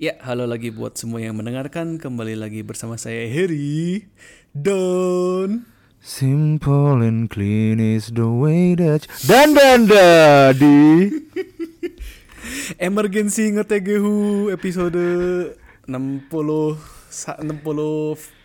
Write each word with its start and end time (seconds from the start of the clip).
Ya, 0.00 0.16
halo 0.24 0.48
lagi 0.48 0.72
buat 0.72 0.96
semua 0.96 1.20
yang 1.20 1.36
mendengarkan. 1.36 2.00
Kembali 2.00 2.32
lagi 2.32 2.64
bersama 2.64 2.96
saya 2.96 3.28
Harry 3.28 4.08
Don. 4.56 5.68
Simple 6.00 7.04
and 7.04 7.28
clean 7.28 7.76
is 7.76 8.08
the 8.16 8.24
way 8.24 8.72
that 8.80 9.04
dan 9.28 9.52
dan 9.52 9.84
di 10.56 11.12
Emergency 12.88 13.52
ngetegehu 13.52 14.48
episode 14.48 14.96
60 15.84 15.92
sa- 17.12 17.36
60 17.36 18.39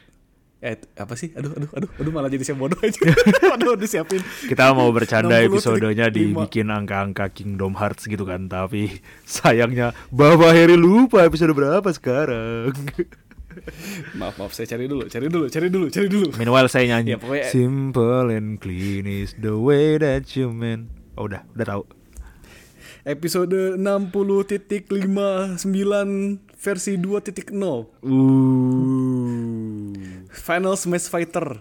eh 0.59 0.75
apa 0.95 1.13
sih? 1.13 1.29
Aduh 1.31 1.51
aduh 1.51 1.69
aduh 1.71 1.91
aduh 1.93 2.11
malah 2.11 2.27
jadi 2.27 2.43
saya 2.43 2.55
bodoh 2.55 2.79
aja. 2.79 2.97
aduh 3.53 3.75
udah 3.75 3.85
siapin. 3.85 4.23
kita 4.45 4.71
mau 4.71 4.89
bercanda 4.89 5.35
60 5.37 5.47
episodenya 5.47 6.07
dibikin 6.07 6.67
angka-angka 6.67 7.29
Kingdom 7.29 7.73
Hearts 7.73 8.05
gitu 8.05 8.23
kan 8.23 8.45
tapi 8.45 8.99
sayangnya 9.23 9.91
Bapak 10.09 10.51
Heri 10.51 10.73
lupa 10.73 11.21
episode 11.21 11.51
berapa 11.51 11.85
sekarang 11.89 12.71
Maaf 14.19 14.35
maaf 14.35 14.51
saya 14.51 14.67
cari 14.67 14.83
dulu, 14.83 15.07
cari 15.07 15.31
dulu, 15.31 15.47
cari 15.47 15.67
dulu, 15.69 15.87
cari 15.87 16.07
dulu. 16.07 16.27
Meanwhile 16.35 16.67
saya 16.67 16.91
nyanyi 16.91 17.15
Ya, 17.15 17.17
pokoknya- 17.17 17.47
Simple 17.47 18.27
and 18.29 18.59
clean 18.59 19.07
is 19.07 19.31
the 19.37 19.55
way 19.55 19.95
that 19.95 20.27
you 20.35 20.51
mean 20.51 20.91
Oh 21.15 21.23
udah, 21.25 21.47
udah 21.55 21.63
tahu 21.65 21.83
Episode 23.05 23.77
60.59 23.77 25.61
versi 26.57 26.97
2.0 26.97 27.53
Uh, 28.01 29.64
Final 30.45 30.77
Smash 30.77 31.09
Fighter. 31.09 31.57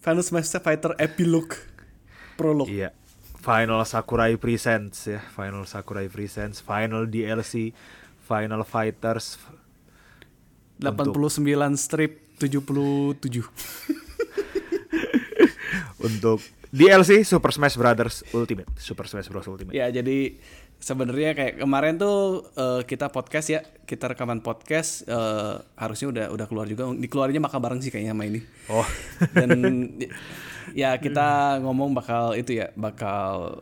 Final 0.00 0.24
Smash 0.24 0.56
Fighter 0.56 0.96
Epilogue 0.96 1.52
Prolog 2.40 2.66
Iya. 2.72 2.96
Final 3.36 3.84
Sakurai 3.84 4.40
Presents 4.40 5.12
ya. 5.12 5.20
Final 5.20 5.68
Sakurai 5.68 6.08
Presents 6.08 6.64
Final 6.64 7.04
DLC 7.04 7.76
Final 8.24 8.64
Fighters. 8.64 9.36
89 10.80 11.76
strip 11.76 12.12
77 12.40 13.22
untuk 16.02 16.40
DLC 16.72 17.20
Super 17.28 17.52
Smash 17.52 17.76
Brothers 17.76 18.24
Ultimate. 18.32 18.64
Super 18.80 19.04
Smash 19.04 19.28
Bros. 19.28 19.44
Ultimate. 19.44 19.76
Ya 19.76 19.92
jadi 19.92 20.40
sebenarnya 20.80 21.36
kayak 21.36 21.54
kemarin 21.60 22.00
tuh 22.00 22.48
eh, 22.56 22.80
kita 22.88 23.12
podcast 23.12 23.46
ya 23.52 23.60
Kita 23.84 24.16
rekaman 24.16 24.40
podcast 24.40 25.04
eh, 25.04 25.54
Harusnya 25.76 26.08
udah 26.08 26.26
udah 26.32 26.46
keluar 26.48 26.64
juga. 26.64 26.88
Dikeluarinnya 26.96 27.44
maka 27.44 27.60
bareng 27.60 27.84
sih 27.84 27.92
kayaknya 27.92 28.16
sama 28.16 28.24
ini. 28.24 28.40
Oh. 28.72 28.88
Dan 29.36 29.52
ya 30.72 30.96
kita 30.96 31.60
ngomong 31.60 31.92
bakal 31.92 32.32
itu 32.40 32.56
ya 32.56 32.72
Bakal 32.72 33.60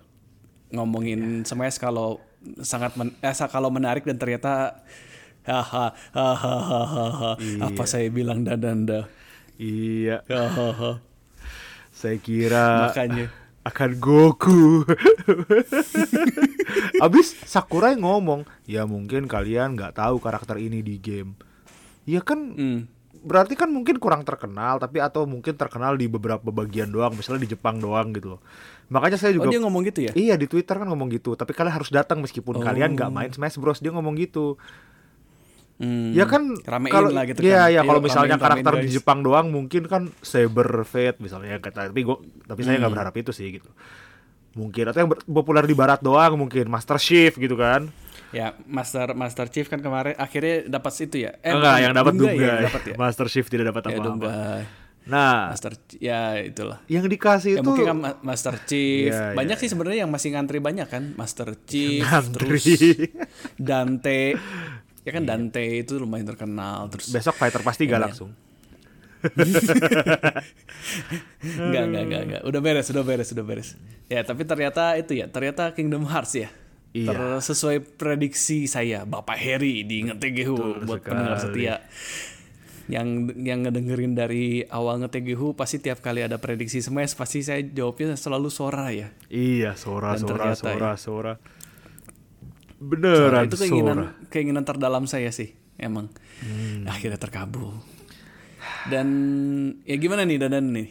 ngomongin 0.71 1.43
Smash 1.43 1.83
kalau 1.83 2.23
sangat 2.63 2.95
men 2.95 3.11
eh, 3.19 3.35
kalau 3.51 3.69
menarik 3.75 4.07
dan 4.07 4.17
ternyata 4.17 4.81
haha 5.45 5.93
haha 6.15 6.57
haha 6.65 7.31
apa 7.69 7.83
saya 7.85 8.09
bilang 8.09 8.47
dadanda 8.47 9.11
Iya. 9.61 10.25
Hahaha 10.25 11.10
Saya 12.01 12.17
kira 12.17 12.89
makanya. 12.89 13.29
akan 13.61 13.91
Goku. 14.01 14.89
Abis 17.05 17.37
Sakurai 17.45 17.93
ngomong 18.01 18.49
Ya 18.65 18.89
mungkin 18.89 19.29
kalian 19.29 19.77
nggak 19.77 20.01
tahu 20.01 20.17
karakter 20.17 20.57
ini 20.57 20.81
di 20.81 20.97
game. 20.97 21.37
Ya 22.09 22.25
kan 22.25 22.57
Hmm. 22.57 22.81
Berarti 23.21 23.53
kan 23.53 23.69
mungkin 23.69 24.01
kurang 24.01 24.25
terkenal 24.25 24.81
Tapi 24.81 24.97
atau 24.97 25.29
mungkin 25.29 25.53
terkenal 25.53 25.93
di 26.01 26.09
beberapa 26.09 26.49
bagian 26.49 26.89
doang 26.89 27.13
Misalnya 27.13 27.45
di 27.45 27.53
Jepang 27.53 27.77
doang 27.77 28.17
gitu 28.17 28.33
loh. 28.37 28.41
Makanya 28.89 29.21
saya 29.21 29.37
oh 29.37 29.45
juga 29.45 29.53
dia 29.53 29.61
ngomong 29.61 29.85
gitu 29.93 30.09
ya? 30.09 30.13
Iya 30.17 30.41
di 30.41 30.49
Twitter 30.49 30.81
kan 30.81 30.89
ngomong 30.89 31.13
gitu 31.13 31.37
Tapi 31.37 31.53
kalian 31.53 31.77
harus 31.77 31.93
datang 31.93 32.25
meskipun 32.25 32.65
kalian 32.65 32.97
nggak 32.97 33.13
main 33.13 33.29
Smash 33.29 33.61
Bros 33.61 33.85
Dia 33.85 33.93
ngomong 33.93 34.17
gitu 34.17 34.57
Hmm, 35.81 36.13
Ya 36.13 36.29
kan 36.29 36.61
ramein 36.61 36.93
kalau 36.93 37.09
lah 37.09 37.25
gitu 37.25 37.41
Iya 37.41 37.65
kan. 37.65 37.73
ya 37.73 37.81
kalau 37.83 37.99
Ayo, 37.99 38.05
misalnya 38.05 38.37
ramein, 38.37 38.45
karakter 38.45 38.73
ramein, 38.75 38.85
di. 38.85 38.93
Jepang 38.93 39.19
doang 39.21 39.47
mungkin 39.49 39.83
kan 39.85 40.03
Saber 40.21 40.69
Fate 40.85 41.17
misalnya 41.19 41.57
kata 41.57 41.89
tapi 41.89 42.01
gua 42.03 42.21
tapi 42.45 42.61
saya 42.61 42.77
Hmm. 42.77 42.85
nggak 42.85 42.93
berharap 42.93 43.15
itu 43.17 43.31
sih 43.31 43.49
gitu. 43.51 43.71
Mungkin 44.53 44.85
atau 44.85 44.99
yang 44.99 45.09
ber- 45.09 45.25
populer 45.25 45.65
di 45.65 45.73
barat 45.73 45.99
doang 45.99 46.37
mungkin 46.37 46.67
Master 46.67 46.99
Chief 46.99 47.33
gitu 47.33 47.55
kan. 47.55 47.89
Ya, 48.31 48.53
Master 48.63 49.11
Master 49.13 49.47
Chief 49.47 49.65
kan 49.65 49.79
kemarin 49.79 50.15
akhirnya 50.15 50.69
dapat 50.69 50.93
itu 51.01 51.17
ya. 51.21 51.33
Enggak, 51.41 51.57
bukan, 51.73 51.81
yang 51.81 51.95
dapat 51.97 52.13
Dunga 52.15 52.31
ya, 52.37 52.55
dapat 52.63 52.83
ya. 52.85 52.95
Master 52.95 53.27
Chief 53.27 53.47
tidak 53.47 53.65
dapat 53.67 53.83
Ya, 53.83 53.89
apa-apa. 53.91 54.05
Dunga. 54.07 54.39
nah, 55.03 55.49
Master 55.49 55.73
ya 55.97 56.21
itulah. 56.39 56.79
yang 56.87 57.03
dikasih 57.05 57.51
Ya 57.51 57.59
itu 57.59 57.67
mungkin 57.67 57.85
kan 57.87 57.97
Ma- 57.97 58.19
Master 58.23 58.55
Chief. 58.61 59.09
Iya, 59.09 59.33
banyak 59.33 59.57
iya, 59.57 59.63
sih 59.65 59.69
sebenarnya 59.69 59.99
yang 60.05 60.13
masih 60.13 60.29
ngantri 60.31 60.59
banyak 60.59 60.87
kan. 60.87 61.17
Master 61.17 61.57
Chief, 61.65 62.05
Ngantri. 62.05 62.45
terus 62.45 62.65
Dante. 63.57 64.37
Ya 65.01 65.11
kan 65.11 65.25
Dante 65.25 65.65
itu 65.81 65.97
lumayan 65.97 66.27
terkenal 66.27 66.89
terus. 66.89 67.09
besok 67.09 67.35
fighter 67.35 67.61
pasti 67.61 67.85
Iya, 67.85 67.91
gak 67.91 67.97
iya. 67.97 68.07
langsung. 68.07 68.31
Enggak, 71.41 71.83
enggak, 71.89 72.03
enggak, 72.05 72.23
enggak. 72.25 72.43
Udah 72.45 72.61
beres, 72.61 72.87
udah 72.89 73.05
beres, 73.05 73.29
udah 73.31 73.45
beres. 73.45 73.69
Ya, 74.07 74.21
tapi 74.23 74.43
ternyata 74.43 74.97
itu 74.97 75.13
ya, 75.15 75.27
ternyata 75.27 75.73
Kingdom 75.73 76.05
Hearts 76.05 76.35
ya. 76.35 76.49
Iya. 76.91 77.15
Ter- 77.15 77.43
sesuai 77.45 77.77
prediksi 77.97 78.67
saya, 78.67 79.05
Bapak 79.05 79.39
Harry 79.39 79.85
di 79.85 80.03
Ngetegehu 80.05 80.83
buat 80.85 81.01
sekali. 81.01 81.07
pendengar 81.07 81.39
setia. 81.39 81.75
Yang 82.91 83.09
yang 83.39 83.63
ngedengerin 83.63 84.19
dari 84.19 84.67
awal 84.67 84.99
Ngetegehu 84.99 85.55
pasti 85.55 85.79
tiap 85.79 86.03
kali 86.03 86.27
ada 86.27 86.43
prediksi 86.43 86.83
Smash 86.83 87.15
pasti 87.15 87.39
saya 87.39 87.63
jawabnya 87.63 88.19
selalu 88.19 88.51
Sora 88.51 88.91
ya. 88.91 89.15
Iya, 89.31 89.79
Sora, 89.79 90.19
Dan 90.19 90.27
Sora, 90.27 90.31
ternyata 90.51 90.59
Sora, 90.59 90.91
ya. 90.91 90.99
Sora. 90.99 91.35
Beneran 92.81 93.45
itu 93.45 93.61
Sora. 93.61 93.65
keinginan 93.69 93.99
keinginan 94.33 94.65
terdalam 94.65 95.05
saya 95.05 95.29
sih, 95.29 95.53
emang. 95.77 96.09
Hmm. 96.41 96.89
Akhirnya 96.89 97.21
terkabul. 97.21 97.77
Dan 98.89 99.09
ya 99.85 100.01
gimana 100.01 100.25
nih 100.25 100.41
Dadan 100.41 100.73
nih? 100.73 100.89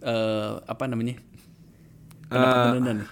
Eh 0.00 0.52
apa 0.64 0.88
namanya? 0.88 1.20
Pendapat 2.32 2.66
Dadan 2.80 2.96
nih? 3.04 3.10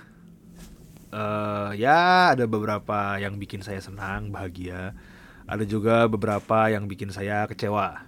eh 1.09 1.71
ya 1.81 2.33
ada 2.37 2.45
beberapa 2.45 3.17
yang 3.21 3.37
bikin 3.37 3.61
saya 3.61 3.81
senang, 3.85 4.33
bahagia. 4.33 4.97
Ada 5.49 5.65
juga 5.65 6.05
beberapa 6.09 6.69
yang 6.73 6.89
bikin 6.89 7.13
saya 7.13 7.45
kecewa. 7.45 8.05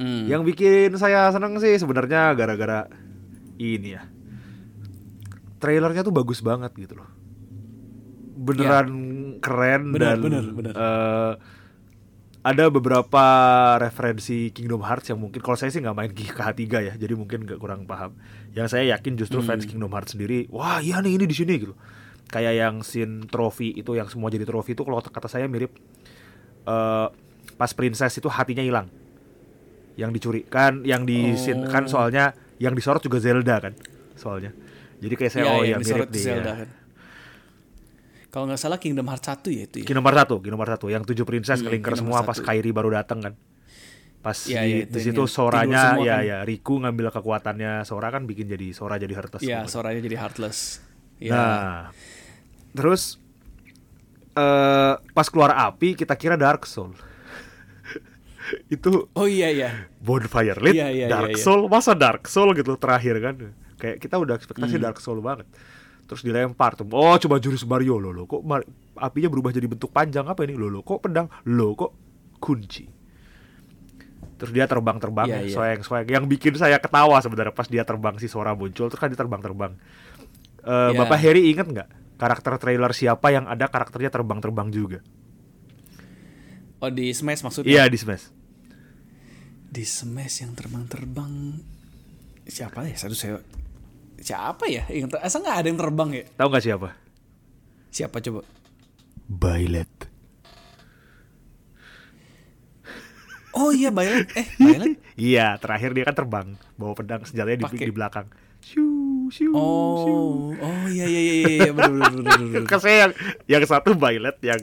Hmm. 0.00 0.24
Yang 0.28 0.42
bikin 0.54 0.96
saya 0.96 1.28
senang 1.28 1.60
sih 1.60 1.76
sebenarnya 1.76 2.32
gara-gara 2.32 2.88
ini 3.60 3.96
ya. 4.00 4.04
Trailernya 5.58 6.06
tuh 6.06 6.14
bagus 6.14 6.38
banget 6.40 6.70
gitu 6.78 7.00
loh. 7.02 7.17
Beneran 8.48 8.88
keren 9.38 9.82
Bener, 9.92 10.14
dan 10.14 10.18
bener, 10.18 10.44
bener. 10.50 10.72
eh, 10.72 11.32
ada 12.40 12.64
beberapa 12.68 13.24
referensi 13.76 14.48
Kingdom 14.50 14.80
Hearts 14.80 15.10
yang 15.10 15.18
mungkin 15.18 15.38
kalau 15.38 15.54
saya 15.54 15.68
sih 15.68 15.78
nggak 15.78 15.92
main 15.92 16.10
KH3 16.10 16.62
ya, 16.80 16.94
jadi 16.96 17.12
mungkin 17.12 17.44
nggak 17.44 17.58
kurang 17.58 17.84
paham. 17.84 18.16
Yang 18.50 18.72
saya 18.72 18.96
yakin 18.96 19.14
justru 19.14 19.42
fans 19.42 19.62
Hmm. 19.62 19.70
Kingdom 19.70 19.92
Hearts 19.92 20.16
sendiri, 20.16 20.48
wah 20.48 20.78
iya 20.78 20.98
nih 20.98 21.14
ini 21.14 21.24
di 21.24 21.36
sini 21.36 21.58
gitu. 21.58 21.74
Kayak 22.26 22.54
yang 22.56 22.74
scene 22.80 23.24
trofi 23.24 23.72
itu 23.72 23.92
yang 23.92 24.06
semua 24.06 24.28
jadi 24.28 24.44
trofi 24.44 24.72
itu 24.72 24.80
kalau 24.80 24.96
kata 24.98 25.28
saya 25.28 25.44
mirip 25.44 25.72
eh, 26.64 27.06
pas 27.54 27.70
princess 27.72 28.16
itu 28.16 28.28
hatinya 28.28 28.62
hilang. 28.62 28.86
Yang 29.96 30.10
dicuri 30.14 30.40
kan, 30.44 30.86
yang 30.86 31.02
di 31.02 31.34
scene 31.34 31.66
kan 31.66 31.84
Oh. 31.84 31.90
soalnya 31.90 32.30
yang 32.56 32.72
disorot 32.72 33.00
juga 33.00 33.18
Zelda 33.18 33.58
kan, 33.58 33.74
soalnya. 34.14 34.54
Jadi 34.98 35.14
kayak 35.14 35.32
saya 35.32 35.42
Iya, 35.44 35.52
oh 35.52 35.62
yang 35.64 35.80
ya 35.80 35.86
mirip 35.90 36.10
dia. 36.10 36.22
Zelda 36.24 36.52
kan. 36.54 36.68
Kalau 38.28 38.44
nggak 38.44 38.60
salah 38.60 38.76
Kingdom 38.76 39.08
Hearts 39.08 39.24
1 39.24 39.40
ya 39.48 39.62
itu 39.64 39.76
ya. 39.80 39.86
Kingdom 39.88 40.04
Hearts 40.04 40.20
1, 40.28 40.44
Kingdom 40.44 40.60
Hearts 40.60 40.74
1 40.78 40.88
yang 40.90 41.02
tujuh 41.02 41.24
princess 41.24 41.58
Hmm, 41.58 41.66
kelingker 41.66 41.94
semua 41.94 42.20
pas 42.22 42.36
1. 42.36 42.44
Kairi 42.44 42.70
baru 42.70 42.92
datang 42.92 43.18
kan. 43.20 43.34
Pas 44.18 44.36
Iya, 44.44 44.60
di, 44.60 44.68
iya, 44.68 44.76
di 44.84 44.90
itu 44.90 44.98
situ 45.00 45.22
yang 45.22 45.30
Soranya 45.30 45.82
ya 45.96 46.16
kan. 46.18 46.20
ya 46.22 46.38
Riku 46.42 46.74
ngambil 46.78 47.08
kekuatannya 47.10 47.72
Sora 47.82 48.10
kan 48.10 48.26
bikin 48.26 48.44
jadi 48.46 48.70
Sora 48.70 48.96
jadi 48.96 49.14
Heartless. 49.14 49.40
Iya, 49.40 49.62
pokoknya. 49.62 49.70
suaranya 49.70 50.00
jadi 50.02 50.16
heartless. 50.18 50.58
Iya. 51.18 51.32
Nah, 51.32 51.78
terus 52.72 53.16
eh 54.34 54.94
pas 55.10 55.26
keluar 55.26 55.50
api 55.56 55.94
kita 55.94 56.12
kira 56.12 56.36
Dark 56.36 56.62
Soul. 56.62 56.92
Itu 58.68 59.08
Oh 59.12 59.24
iya 59.24 59.48
iya. 59.48 59.70
Bonfire 59.98 60.58
Lit, 60.60 60.76
Iya, 60.76 60.88
iya, 60.90 61.06
Dark 61.08 61.32
iya, 61.32 61.38
iya. 61.38 61.44
Soul, 61.44 61.66
masa 61.66 61.96
Dark 61.96 62.26
Soul 62.26 62.52
gitu 62.52 62.76
terakhir 62.76 63.18
kan? 63.18 63.34
Kayak 63.78 63.96
kita 63.98 64.16
udah 64.16 64.34
ekspektasi 64.34 64.76
Hmm. 64.76 64.84
Dark 64.84 64.98
Soul 64.98 65.18
banget. 65.20 65.46
Terus 66.08 66.24
dilempar 66.24 66.72
tuh, 66.72 66.88
oh 66.88 67.16
coba 67.20 67.36
jurus 67.36 67.68
Mario 67.68 68.00
loh, 68.00 68.16
loh 68.16 68.24
kok 68.24 68.40
mar- 68.40 68.64
apinya 68.96 69.28
berubah 69.28 69.52
jadi 69.52 69.68
bentuk 69.68 69.92
panjang 69.92 70.24
apa 70.24 70.40
ini 70.42 70.56
loh, 70.56 70.72
loh 70.72 70.80
kok 70.80 71.04
pedang, 71.04 71.28
loh 71.44 71.76
kok 71.76 71.92
kunci. 72.40 72.88
Terus 74.38 74.54
dia 74.54 74.64
terbang-terbang, 74.64 75.26
Iya, 75.28 75.38
iya. 75.44 75.52
soeng-soeng. 75.52 76.08
Yang 76.08 76.24
bikin 76.32 76.54
saya 76.56 76.80
ketawa 76.80 77.20
sebenarnya 77.20 77.52
pas 77.52 77.68
dia 77.68 77.84
terbang 77.84 78.16
si 78.16 78.24
Sora 78.24 78.56
muncul, 78.56 78.88
terus 78.88 78.96
kan 78.96 79.12
dia 79.12 79.20
terbang-terbang. 79.20 79.76
Eh, 80.64 80.90
Iya. 80.94 80.96
Bapak 80.96 81.18
Harry 81.20 81.52
inget 81.52 81.68
nggak 81.68 81.88
karakter 82.16 82.56
trailer 82.56 82.90
siapa 82.96 83.28
yang 83.28 83.44
ada 83.44 83.68
karakternya 83.68 84.08
terbang-terbang 84.08 84.72
juga? 84.72 84.98
Oh 86.78 86.88
di 86.88 87.10
Smash 87.10 87.42
maksudnya? 87.42 87.68
Iya 87.68 87.82
di 87.90 87.98
Smash. 87.98 88.30
Di 89.68 89.84
Smash 89.84 90.40
yang 90.40 90.54
terbang-terbang 90.54 91.58
siapa 92.46 92.86
ya? 92.86 92.94
Satu 92.96 93.12
saya 93.18 93.42
siapa 94.18 94.64
ya? 94.66 94.84
Yang 94.90 95.16
ter- 95.16 95.22
Asa 95.22 95.38
nggak 95.38 95.56
ada 95.62 95.66
yang 95.70 95.78
terbang 95.80 96.10
ya? 96.12 96.24
Tahu 96.34 96.48
nggak 96.50 96.64
siapa? 96.64 96.88
Siapa 97.88 98.16
coba? 98.20 98.40
Bailet. 99.28 99.90
Oh 103.52 103.74
iya 103.74 103.90
Bailet. 103.90 104.28
Eh 104.38 104.46
Bailet? 104.64 104.96
iya 105.18 105.58
terakhir 105.58 105.90
dia 105.96 106.04
kan 106.06 106.14
terbang 106.14 106.46
bawa 106.78 106.94
pedang 106.94 107.26
senjatanya 107.26 107.66
di, 107.66 107.90
di 107.90 107.92
belakang. 107.94 108.28
shoo, 108.58 109.30
shoo, 109.30 109.54
oh, 109.54 109.94
shoo. 110.02 110.26
oh 110.58 110.84
iya 110.90 111.06
iya 111.06 111.20
iya 111.22 111.48
iya 111.62 111.70
benar 111.70 112.10
benar 112.10 112.38
benar. 112.66 112.90
yang 112.90 113.12
yang 113.46 113.62
satu 113.64 113.94
Bailet 113.94 114.34
yang 114.42 114.58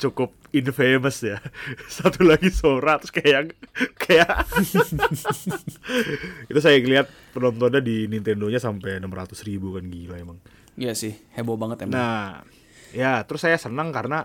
cukup 0.00 0.32
infamous 0.50 1.20
ya. 1.20 1.36
Satu 2.00 2.24
lagi 2.24 2.48
Sora 2.48 2.96
terus 2.96 3.12
kayak 3.12 3.28
yang 3.30 3.46
kayak 3.94 4.48
itu 6.50 6.58
saya 6.58 6.80
ngeliat 6.80 7.06
penontonnya 7.30 7.78
di 7.78 8.08
Nintendo-nya 8.08 8.58
sampai 8.58 8.98
600 8.98 9.36
ribu 9.46 9.76
kan 9.76 9.84
gila 9.84 10.16
emang. 10.16 10.38
Iya 10.74 10.96
sih, 10.96 11.12
heboh 11.36 11.60
banget 11.60 11.84
emang. 11.84 11.94
Nah, 11.94 12.40
ya 12.90 13.20
terus 13.22 13.44
saya 13.44 13.60
senang 13.60 13.92
karena 13.92 14.24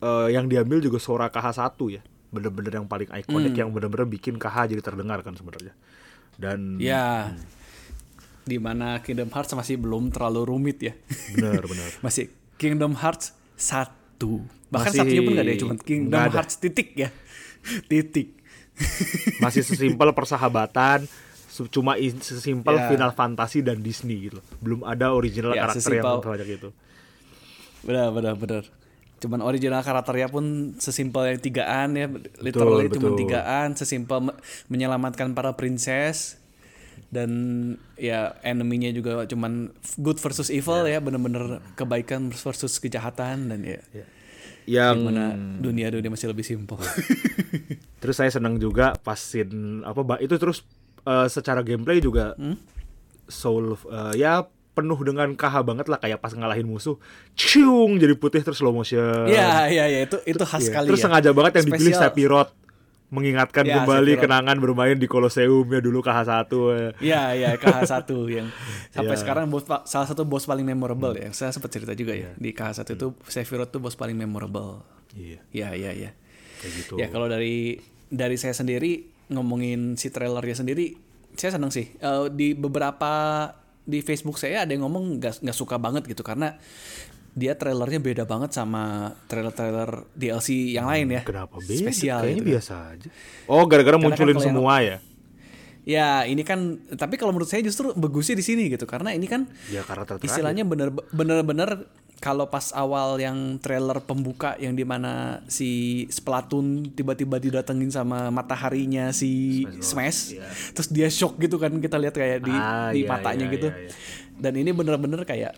eh, 0.00 0.28
yang 0.32 0.48
diambil 0.48 0.80
juga 0.80 0.96
Sora 0.96 1.28
KH1 1.28 1.76
ya. 1.92 2.02
Bener-bener 2.34 2.82
yang 2.82 2.88
paling 2.88 3.06
ikonik 3.06 3.54
Hmm. 3.54 3.60
yang 3.60 3.70
bener-bener 3.70 4.08
bikin 4.08 4.36
KH 4.36 4.72
jadi 4.72 4.82
terdengar 4.82 5.22
kan 5.22 5.36
sebenarnya. 5.36 5.76
Dan 6.34 6.80
Ya. 6.82 7.30
Di 8.44 8.60
mana 8.60 9.00
Kingdom 9.00 9.32
Hearts 9.32 9.56
masih 9.56 9.80
belum 9.80 10.12
terlalu 10.12 10.44
rumit 10.44 10.76
ya. 10.82 10.92
bener 11.32 11.64
bener. 11.64 11.90
masih 12.06 12.28
Kingdom 12.56 12.92
Hearts 12.92 13.32
1. 14.16 14.70
Bahkan 14.70 14.80
Masih 14.86 14.98
satunya 14.98 15.20
pun 15.20 15.32
nggak 15.32 15.44
ada, 15.44 15.54
cuma 15.56 15.74
Kingdom 15.76 16.20
ada. 16.20 16.34
Hearts 16.34 16.56
titik 16.56 16.94
ya. 16.94 17.08
titik. 17.90 18.34
Masih 19.38 19.62
sesimpel 19.68 20.10
persahabatan, 20.10 21.06
cuma 21.70 21.94
sesimpel 22.18 22.74
Ya. 22.74 22.88
Final 22.88 23.12
Fantasy 23.12 23.60
dan 23.60 23.78
Disney 23.78 24.28
gitu. 24.28 24.42
Belum 24.58 24.82
ada 24.82 25.10
original 25.10 25.52
Ya, 25.52 25.66
karakter 25.66 25.78
yang 25.92 26.02
sesimpel- 26.02 26.22
banyak 26.24 26.48
itu. 26.52 26.68
Benar, 27.82 28.10
benar, 28.10 28.34
benar. 28.34 28.64
Cuman 29.14 29.40
original 29.40 29.80
karakternya 29.80 30.28
pun 30.28 30.44
sesimpel 30.76 31.22
yang 31.26 31.38
tigaan 31.38 31.94
ya, 31.94 32.10
literally 32.38 32.88
Betul, 32.88 32.98
cuma 32.98 33.08
betul. 33.08 33.20
tigaan, 33.24 33.68
sesimpel 33.72 34.18
me- 34.20 34.38
menyelamatkan 34.66 35.32
para 35.32 35.54
princess 35.54 36.36
dan 37.14 37.30
ya 37.94 38.20
enemy-nya 38.42 38.90
juga 38.90 39.22
cuman 39.24 39.70
good 39.96 40.18
versus 40.18 40.50
evil 40.50 40.82
ya, 40.84 40.98
bener-bener 40.98 41.44
kebaikan 41.72 42.28
versus 42.28 42.76
kejahatan 42.76 43.48
dan 43.48 43.62
ya 43.62 43.78
Yang 44.66 44.96
mana 44.98 45.24
dunia-dunia 45.60 46.08
masih 46.08 46.26
lebih 46.26 46.42
simpel. 46.42 46.80
terus 47.98 48.16
saya 48.16 48.28
senang 48.28 48.56
juga 48.56 48.96
pas 48.98 49.16
scene 49.16 49.80
apa 49.82 50.00
itu 50.18 50.34
terus 50.34 50.64
eh, 51.02 51.28
secara 51.28 51.60
gameplay 51.60 52.00
juga 52.00 52.34
Hmm? 52.34 52.56
soul 53.24 53.76
eh, 53.84 54.18
ya 54.18 54.44
penuh 54.70 54.98
dengan 55.00 55.30
KH 55.32 55.54
banget 55.62 55.86
lah 55.86 55.96
kayak 55.96 56.18
pas 56.18 56.32
ngalahin 56.32 56.66
musuh 56.66 56.98
ciung 57.32 57.94
jadi 57.94 58.12
putih 58.14 58.42
terus 58.42 58.58
slow 58.58 58.72
motion 58.72 59.24
Iya, 59.24 59.70
iya, 59.70 59.84
iya 59.86 60.00
itu 60.02 60.18
itu 60.24 60.42
khas 60.42 60.60
Iya. 60.60 60.66
sekali 60.66 60.86
terus 60.88 60.98
ya. 60.98 61.04
sengaja 61.06 61.30
banget 61.30 61.52
yang 61.54 61.66
dipilih 61.68 61.92
Spesial. 61.92 62.10
Sephiroth 62.10 62.50
mengingatkan 63.14 63.62
Ya, 63.62 63.78
kembali 63.78 64.12
Sephiroth. 64.12 64.22
kenangan 64.26 64.56
bermain 64.58 64.96
di 64.96 65.06
Colosseum 65.06 65.62
ya 65.64 65.78
dulu 65.78 66.02
KH1 66.02 66.50
ya. 66.50 66.90
Iya, 66.98 67.22
iya 67.32 67.50
KH1 67.54 68.10
yang 68.28 68.48
sampai 68.90 69.14
Iya. 69.14 69.22
sekarang 69.22 69.46
bos 69.46 69.62
salah 69.86 70.04
satu 70.04 70.22
bos 70.22 70.42
paling 70.42 70.66
memorable 70.66 71.14
ya. 71.14 71.30
Saya 71.30 71.48
sempat 71.48 71.70
cerita 71.70 71.92
juga 71.92 72.12
ya 72.12 72.34
di 72.34 72.50
KH1 72.50 72.90
itu 72.92 73.14
Sephiroth 73.24 73.70
tuh 73.70 73.78
bos 73.78 73.94
paling 73.94 74.14
memorable. 74.14 74.82
Iya, 75.14 75.38
Iya, 75.48 75.68
iya, 75.72 75.90
iya. 75.94 76.10
kayak 76.58 76.72
gitu. 76.76 76.94
Ya 76.96 77.06
kalau 77.06 77.26
dari 77.26 77.78
dari 78.08 78.34
saya 78.34 78.52
sendiri 78.52 79.06
ngomongin 79.26 79.94
si 79.94 80.10
trailernya 80.10 80.56
sendiri, 80.56 80.98
saya 81.32 81.54
seneng 81.54 81.70
sih. 81.70 81.94
Eh, 81.94 82.26
di 82.30 82.52
beberapa 82.52 83.12
di 83.80 84.00
Facebook 84.00 84.36
saya 84.36 84.64
ada 84.64 84.72
yang 84.72 84.82
ngomong 84.82 85.20
nggak 85.20 85.52
suka 85.52 85.76
banget 85.76 86.04
gitu 86.04 86.20
karena 86.20 86.56
dia 87.34 87.52
trailernya 87.52 87.98
beda 87.98 88.24
banget 88.24 88.54
sama 88.54 89.10
trailer-trailer 89.26 90.06
DLC 90.14 90.72
yang 90.72 90.86
lain 90.86 91.10
ya. 91.10 91.22
Kenapa 91.26 91.58
beda? 91.58 91.82
Spesial 91.82 92.22
Kayaknya 92.22 92.30
gitu 92.32 92.40
kan. 92.40 92.50
biasa 92.54 92.74
aja. 92.94 93.08
Oh, 93.50 93.62
gara-gara 93.66 93.90
Karena 93.90 93.98
kan 93.98 94.06
munculin 94.06 94.36
yang- 94.36 94.46
semua 94.46 94.74
ya. 94.80 94.96
Ya 95.84 96.24
ini 96.24 96.40
kan, 96.40 96.80
tapi 96.96 97.20
kalau 97.20 97.36
menurut 97.36 97.44
saya 97.44 97.60
justru 97.60 97.92
bagusnya 97.92 98.32
di 98.32 98.40
sini 98.40 98.72
gitu 98.72 98.88
karena 98.88 99.12
ini 99.12 99.28
kan 99.28 99.44
Ya 99.68 99.84
terakhir. 99.84 100.24
istilahnya 100.24 100.64
bener 100.64 100.88
bener-bener 101.12 101.84
kalau 102.16 102.48
pas 102.48 102.72
awal 102.72 103.20
yang 103.20 103.60
trailer 103.60 104.00
pembuka 104.00 104.56
yang 104.56 104.72
di 104.72 104.80
mana 104.80 105.44
si 105.44 105.68
Splatoon 106.08 106.88
tiba-tiba 106.88 107.36
didatengin 107.36 107.92
sama 107.92 108.32
mataharinya 108.32 109.12
si 109.12 109.60
Smash, 109.76 110.32
terus 110.72 110.88
dia 110.88 111.12
shock 111.12 111.36
gitu 111.36 111.60
kan 111.60 111.76
kita 111.76 112.00
lihat 112.00 112.16
kayak 112.16 112.40
di 112.40 112.54
Ah, 112.54 112.88
di 112.88 113.04
iya, 113.04 113.08
matanya 113.10 113.44
iya, 113.44 113.52
gitu 113.52 113.68
iya, 113.68 113.76
iya. 113.84 113.90
dan 114.40 114.52
ini 114.56 114.70
bener-bener 114.72 115.20
kayak 115.20 115.52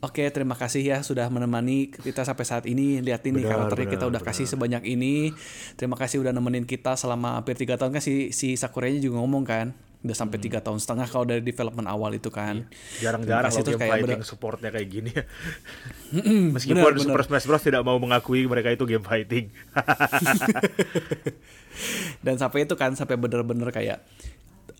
Oke, 0.00 0.24
terima 0.32 0.56
kasih 0.56 0.80
ya 0.80 1.04
sudah 1.04 1.28
menemani 1.28 1.92
kita 1.92 2.24
sampai 2.24 2.48
saat 2.48 2.64
ini. 2.64 3.04
Lihat 3.04 3.20
ini 3.28 3.44
Benar, 3.44 3.68
karakternya 3.68 3.88
kita 3.92 4.04
benar, 4.08 4.12
udah 4.16 4.22
kasih 4.24 4.48
sebanyak 4.48 4.88
ini. 4.88 5.36
Terima 5.76 5.92
kasih 5.92 6.24
udah 6.24 6.32
nemenin 6.32 6.64
kita 6.64 6.96
selama 6.96 7.36
hampir 7.36 7.52
tiga 7.52 7.76
tahun 7.76 7.92
kan 7.92 8.00
si 8.00 8.32
si 8.32 8.56
Sakuranya 8.56 8.96
juga 8.96 9.20
ngomong 9.20 9.44
kan, 9.44 9.76
udah 10.00 10.16
sampai 10.16 10.40
tiga 10.40 10.64
tahun 10.64 10.80
setengah 10.80 11.04
kalau 11.04 11.28
dari 11.28 11.44
development 11.44 11.84
awal 11.84 12.16
itu 12.16 12.32
kan. 12.32 12.64
Jarang-jarang 12.96 13.52
Terima 13.52 13.52
kasih 13.52 13.60
loh 13.60 13.68
game 13.68 13.76
kayak 13.76 13.92
fighting 13.92 14.16
bener- 14.16 14.24
supportnya 14.24 14.70
kayak 14.72 14.88
gini 14.88 15.10
ya. 15.20 15.24
Meskipun 16.48 16.80
bener, 16.96 17.04
Super 17.04 17.20
Smash 17.28 17.44
Bros 17.44 17.60
tidak 17.60 17.84
mau 17.84 18.00
mengakui 18.00 18.48
mereka 18.48 18.72
itu 18.72 18.88
game 18.88 19.04
fighting. 19.04 19.52
dan 22.24 22.40
sampai 22.40 22.64
itu 22.64 22.72
kan 22.72 22.96
sampai 22.96 23.20
bener-bener 23.20 23.68
kayak 23.68 24.00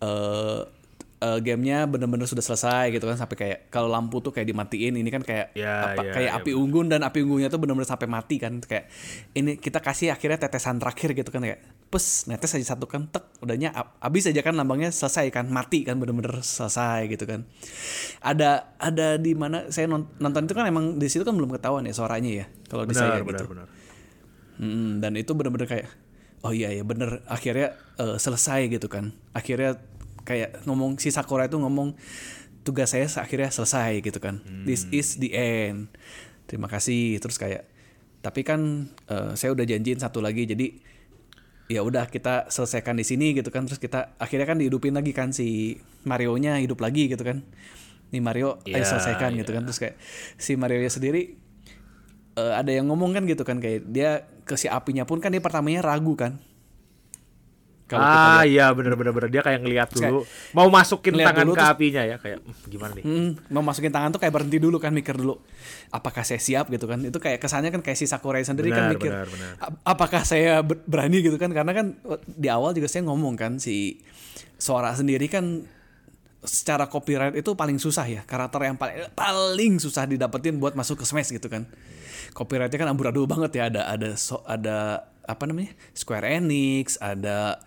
eh 0.01 0.80
eh, 1.21 1.39
gamenya 1.39 1.85
bener-bener 1.85 2.25
sudah 2.25 2.41
selesai 2.41 2.89
gitu 2.91 3.05
kan 3.05 3.13
sampai 3.15 3.37
kayak 3.37 3.59
kalau 3.69 3.85
lampu 3.87 4.17
tuh 4.19 4.33
kayak 4.33 4.49
dimatiin 4.49 4.97
ini 4.97 5.09
kan 5.13 5.21
kayak 5.21 5.53
Ya, 5.53 5.93
apa 5.93 6.01
ya, 6.01 6.11
kayak 6.17 6.31
ya, 6.33 6.37
api 6.41 6.51
unggun 6.57 6.89
dan 6.89 7.05
api 7.05 7.21
unggunnya 7.21 7.47
tuh 7.47 7.61
bener-bener 7.61 7.85
sampai 7.85 8.09
mati 8.09 8.41
kan 8.41 8.57
kayak 8.57 8.89
ini 9.37 9.61
kita 9.61 9.77
kasih 9.79 10.09
akhirnya 10.09 10.41
tetesan 10.41 10.81
terakhir 10.81 11.13
gitu 11.13 11.29
kan 11.29 11.45
kayak 11.45 11.61
pes 11.91 12.25
netes 12.25 12.55
aja 12.55 12.73
satu 12.73 12.87
kan 12.87 13.05
tek 13.11 13.27
udahnya 13.43 13.69
ab- 13.75 13.99
abis 13.99 14.31
aja 14.31 14.39
kan 14.41 14.55
lambangnya 14.55 14.89
selesai 14.89 15.27
kan 15.29 15.45
mati 15.51 15.83
kan 15.83 15.99
bener-bener 15.99 16.39
selesai 16.39 17.05
gitu 17.11 17.27
kan. 17.27 17.43
Ada 18.23 18.79
ada 18.79 19.19
di 19.19 19.35
mana 19.35 19.67
saya 19.69 19.91
non- 19.91 20.07
nonton 20.17 20.47
itu 20.47 20.55
kan 20.55 20.65
emang 20.65 20.95
di 20.97 21.07
situ 21.11 21.27
kan 21.27 21.35
belum 21.35 21.51
ketahuan 21.51 21.83
ya 21.83 21.91
suaranya 21.91 22.31
ya 22.31 22.45
kalau 22.71 22.87
di 22.87 22.95
saya 22.95 23.19
benar, 23.19 23.27
benar, 23.27 23.39
gitu. 23.43 23.45
benar. 23.51 23.67
Mm, 24.61 24.89
dan 25.03 25.11
itu 25.19 25.31
bener-bener 25.35 25.67
kayak 25.67 25.87
oh 26.41 26.53
iya 26.55 26.73
ya 26.73 26.81
bener 26.87 27.21
akhirnya 27.27 27.75
eh, 27.99 28.17
selesai 28.17 28.71
gitu 28.71 28.87
kan. 28.87 29.11
Akhirnya 29.35 29.75
kayak 30.23 30.63
ngomong 30.65 30.97
si 31.01 31.09
Sakura 31.09 31.45
itu 31.49 31.57
ngomong 31.57 31.95
tugas 32.61 32.93
saya 32.93 33.09
akhirnya 33.09 33.49
selesai 33.49 34.01
gitu 34.05 34.19
kan. 34.21 34.41
This 34.63 34.85
is 34.93 35.17
the 35.17 35.33
end. 35.33 35.89
Terima 36.45 36.69
kasih. 36.69 37.17
Terus 37.17 37.37
kayak 37.41 37.65
tapi 38.21 38.45
kan 38.45 38.91
eh, 39.09 39.33
saya 39.33 39.53
udah 39.53 39.65
janjiin 39.65 39.97
satu 39.97 40.21
lagi 40.21 40.45
jadi 40.45 40.67
ya 41.71 41.81
udah 41.81 42.11
kita 42.11 42.51
selesaikan 42.51 42.97
di 42.97 43.05
sini 43.05 43.33
gitu 43.33 43.49
kan. 43.49 43.65
Terus 43.65 43.81
kita 43.81 44.13
akhirnya 44.21 44.45
kan 44.45 44.57
dihidupin 44.61 44.93
lagi 44.93 45.11
kan 45.13 45.33
si 45.33 45.79
Mario-nya 46.05 46.61
hidup 46.61 46.81
lagi 46.81 47.09
gitu 47.09 47.25
kan. 47.25 47.41
Nih 48.11 48.19
Mario 48.21 48.59
ayo 48.67 48.77
Ya, 48.77 48.85
selesaikan 48.85 49.33
gitu 49.39 49.55
kan. 49.55 49.65
Terus 49.65 49.79
kayak 49.81 49.95
si 50.37 50.53
Mario-nya 50.53 50.91
sendiri 50.93 51.33
eh, 52.37 52.53
ada 52.53 52.71
yang 52.71 52.87
ngomong 52.93 53.17
kan 53.17 53.23
gitu 53.25 53.41
kan 53.41 53.57
kayak 53.57 53.89
dia 53.89 54.27
ke 54.45 54.55
si 54.59 54.67
apinya 54.67 55.07
pun 55.07 55.17
kan 55.23 55.31
dia 55.33 55.41
pertamanya 55.43 55.81
ragu 55.81 56.13
kan 56.13 56.39
Kalau 57.91 57.99
ah 58.01 58.41
iya 58.43 58.71
benar 58.71 58.95
benar 58.95 59.11
benar 59.11 59.27
dia 59.27 59.41
kayak 59.41 59.59
ngelihat 59.59 59.89
dulu. 59.91 60.23
Mau 60.51 60.67
masukin 60.67 61.11
tangan 61.13 61.43
dulu 61.43 61.53
ke 61.53 61.59
terus- 61.59 61.75
apinya 61.75 62.01
ya 62.01 62.15
kayak 62.15 62.39
"Hmm, 62.39 62.55
gimana 62.65 62.91
nih? 62.93 63.03
Hmm, 63.03 63.29
mau 63.49 63.59
masukin 63.61 63.91
tangan 63.91 64.09
tuh 64.09 64.17
kayak 64.17 64.31
berhenti 64.31 64.57
dulu 64.57 64.77
kan 64.77 64.89
mikir 64.89 65.13
dulu 65.13 65.35
apakah 65.89 66.23
saya 66.23 66.39
siap? 66.39 66.65
gitu 66.67 66.87
kan. 66.87 67.03
Itu 67.03 67.17
kayak 67.17 67.37
kesannya 67.37 67.67
kan 67.69 67.81
kayak 67.81 67.95
si 67.95 68.05
Sakurai 68.05 68.41
sendiri 68.41 68.69
kan 68.69 68.87
Benar, 68.87 68.93
mikir 68.93 69.11
benar, 69.11 69.27
benar. 69.27 69.51
"Ap- 69.59 69.79
apakah 69.85 70.23
saya 70.23 70.61
ber- 70.61 70.79
berani? 70.83 71.19
gitu 71.19 71.35
kan. 71.35 71.51
Karena 71.51 71.71
kan 71.71 71.99
di 72.25 72.47
awal 72.47 72.71
juga 72.71 72.87
saya 72.87 73.03
ngomong 73.03 73.35
kan 73.35 73.57
si 73.57 73.99
suara 74.55 74.89
sendiri 74.91 75.27
kan 75.27 75.67
secara 76.41 76.87
copyright 76.87 77.35
itu 77.35 77.53
paling 77.53 77.77
susah 77.77 78.07
ya. 78.07 78.21
Karakter 78.23 78.63
yang 78.63 78.73
paling 78.73 79.11
paling 79.11 79.73
susah 79.77 80.05
didapetin 80.05 80.57
buat 80.57 80.73
masuk 80.73 80.97
ke 80.97 81.05
Smash 81.05 81.29
gitu 81.29 81.45
kan. 81.45 81.67
Copyrightnya 82.31 82.77
kan 82.77 82.89
amburadul 82.89 83.25
banget 83.25 83.51
ya. 83.53 83.63
Ada 83.67 83.81
ada 83.89 84.09
so- 84.15 84.41
ada 84.43 85.05
apa 85.31 85.43
namanya 85.43 85.71
Square 85.91 86.27
Enix 86.29 86.95
ada 86.97 87.57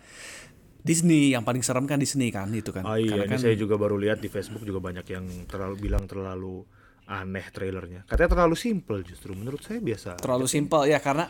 Disney 0.81 1.33
yang 1.33 1.43
paling 1.43 1.61
serem 1.61 1.85
kan 1.85 1.97
Disney 1.97 2.29
kan 2.29 2.49
itu 2.51 2.69
kan 2.69 2.85
oh 2.85 2.95
iya 2.95 3.17
Karena 3.17 3.25
ini 3.25 3.31
kan 3.31 3.39
saya 3.41 3.57
juga 3.57 3.75
baru 3.75 3.97
lihat 3.97 4.19
di 4.19 4.29
Facebook 4.29 4.63
juga 4.63 4.81
banyak 4.81 5.07
yang 5.07 5.25
terlalu 5.45 5.81
bilang 5.81 6.05
terlalu 6.05 6.61
aneh 7.05 7.45
trailernya 7.47 8.05
katanya 8.05 8.33
terlalu 8.35 8.53
simple 8.55 9.01
justru 9.03 9.33
menurut 9.33 9.61
saya 9.61 9.77
biasa 9.79 10.17
terlalu 10.17 10.45
simpel 10.47 10.85
ya 10.85 10.97
karena 10.99 11.29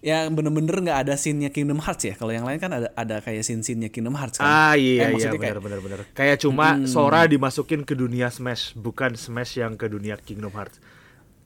ya 0.00 0.24
bener-bener 0.26 0.80
nggak 0.80 0.98
ada 0.98 1.12
scene-nya 1.14 1.48
Kingdom 1.48 1.76
Hearts 1.78 2.00
ya 2.02 2.14
kalau 2.14 2.32
yang 2.32 2.44
lain 2.44 2.56
kan 2.56 2.72
ada 2.72 2.88
ada 2.90 3.20
kayak 3.20 3.40
scene-scene-nya 3.42 3.88
Kingdom 3.88 4.16
Hearts 4.16 4.40
kan 4.40 4.48
Ah 4.48 4.72
Eh, 4.72 4.80
iya 4.80 4.92
iya 5.02 5.04
maksudnya 5.10 5.28
benar 5.30 5.40
kayak- 5.42 5.52
Hmm. 5.52 5.66
benar 5.66 5.80
benar. 5.82 5.98
Kayak 6.10 6.36
cuma 6.38 6.66
Sora 6.86 7.20
dimasukin 7.26 7.80
ke 7.82 7.92
dunia 7.94 8.28
Smash, 8.28 8.72
bukan 8.74 9.12
Smash 9.12 9.60
yang 9.60 9.76
ke 9.76 9.86
dunia 9.86 10.16
Kingdom 10.16 10.48
Hearts. 10.50 10.80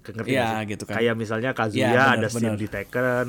Ngerti 0.04 0.30
Iya, 0.30 0.46
sih? 0.54 0.70
gitu 0.70 0.84
kan. 0.86 0.94
Kayak 0.94 1.14
misalnya 1.16 1.50
Kazuya 1.50 1.82
Iya, 1.82 1.90
benar, 1.90 2.14
ada 2.14 2.28
scene 2.28 2.46
benar. 2.46 2.54
di 2.56 2.68
Tekken, 2.68 3.26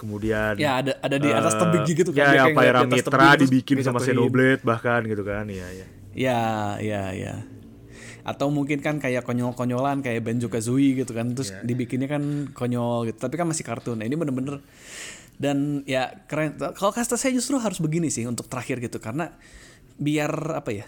kemudian 0.00 0.56
Ya, 0.56 0.80
ada- 0.80 0.96
ada 0.98 1.16
di 1.16 1.28
atas 1.28 1.52
eh, 1.54 1.60
tebing 1.60 1.84
gitu 1.86 2.10
kan, 2.10 2.24
Ya, 2.24 2.28
yang 2.40 2.56
ngeliat 2.56 2.74
Pyra 2.74 2.80
Mitra 2.88 3.28
dibikin 3.36 3.76
sama. 3.84 4.00
Xenoblade 4.00 4.64
bahkan 4.64 5.04
gitu 5.04 5.20
kan. 5.20 5.44
Iya 5.44 5.68
iya. 5.70 5.86
ya 6.10 6.40
ya 6.80 7.02
ya 7.12 7.34
atau 8.20 8.52
mungkin 8.52 8.78
kan 8.78 8.98
kayak 8.98 9.22
konyol-konyolan 9.22 10.02
kayak 10.02 10.20
Benjo 10.20 10.46
Kazooie 10.46 10.92
gitu 10.94 11.14
kan 11.14 11.32
terus 11.32 11.50
Iya. 11.50 11.64
dibikinnya 11.64 12.04
kan 12.04 12.22
konyol 12.50 13.08
gitu 13.08 13.16
tapi 13.16 13.34
kan 13.34 13.46
masih 13.46 13.62
kartun 13.62 13.96
nah 13.96 14.04
ini 14.04 14.12
bener-bener 14.12 14.60
Dan 15.40 15.88
ya 15.88 16.12
keren. 16.28 16.60
Kalau 16.76 16.92
kasta 16.92 17.16
saya 17.16 17.32
justru 17.32 17.56
harus 17.56 17.80
begini 17.80 18.12
sih 18.12 18.28
untuk 18.28 18.44
terakhir 18.44 18.76
gitu 18.78 19.00
karena 19.00 19.32
biar 19.96 20.28
apa 20.52 20.68
ya? 20.68 20.84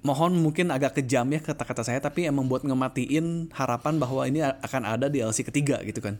Mohon 0.00 0.40
mungkin 0.40 0.72
agak 0.72 0.96
kejam 0.96 1.28
ya 1.28 1.44
kata-kata 1.44 1.84
saya 1.84 2.00
tapi 2.00 2.24
emang 2.24 2.48
buat 2.48 2.64
ngematiin 2.64 3.52
harapan 3.52 4.00
bahwa 4.00 4.24
ini 4.24 4.40
akan 4.40 4.82
ada 4.86 5.12
di 5.12 5.20
LC 5.20 5.44
ketiga 5.44 5.84
gitu 5.84 6.00
kan. 6.00 6.16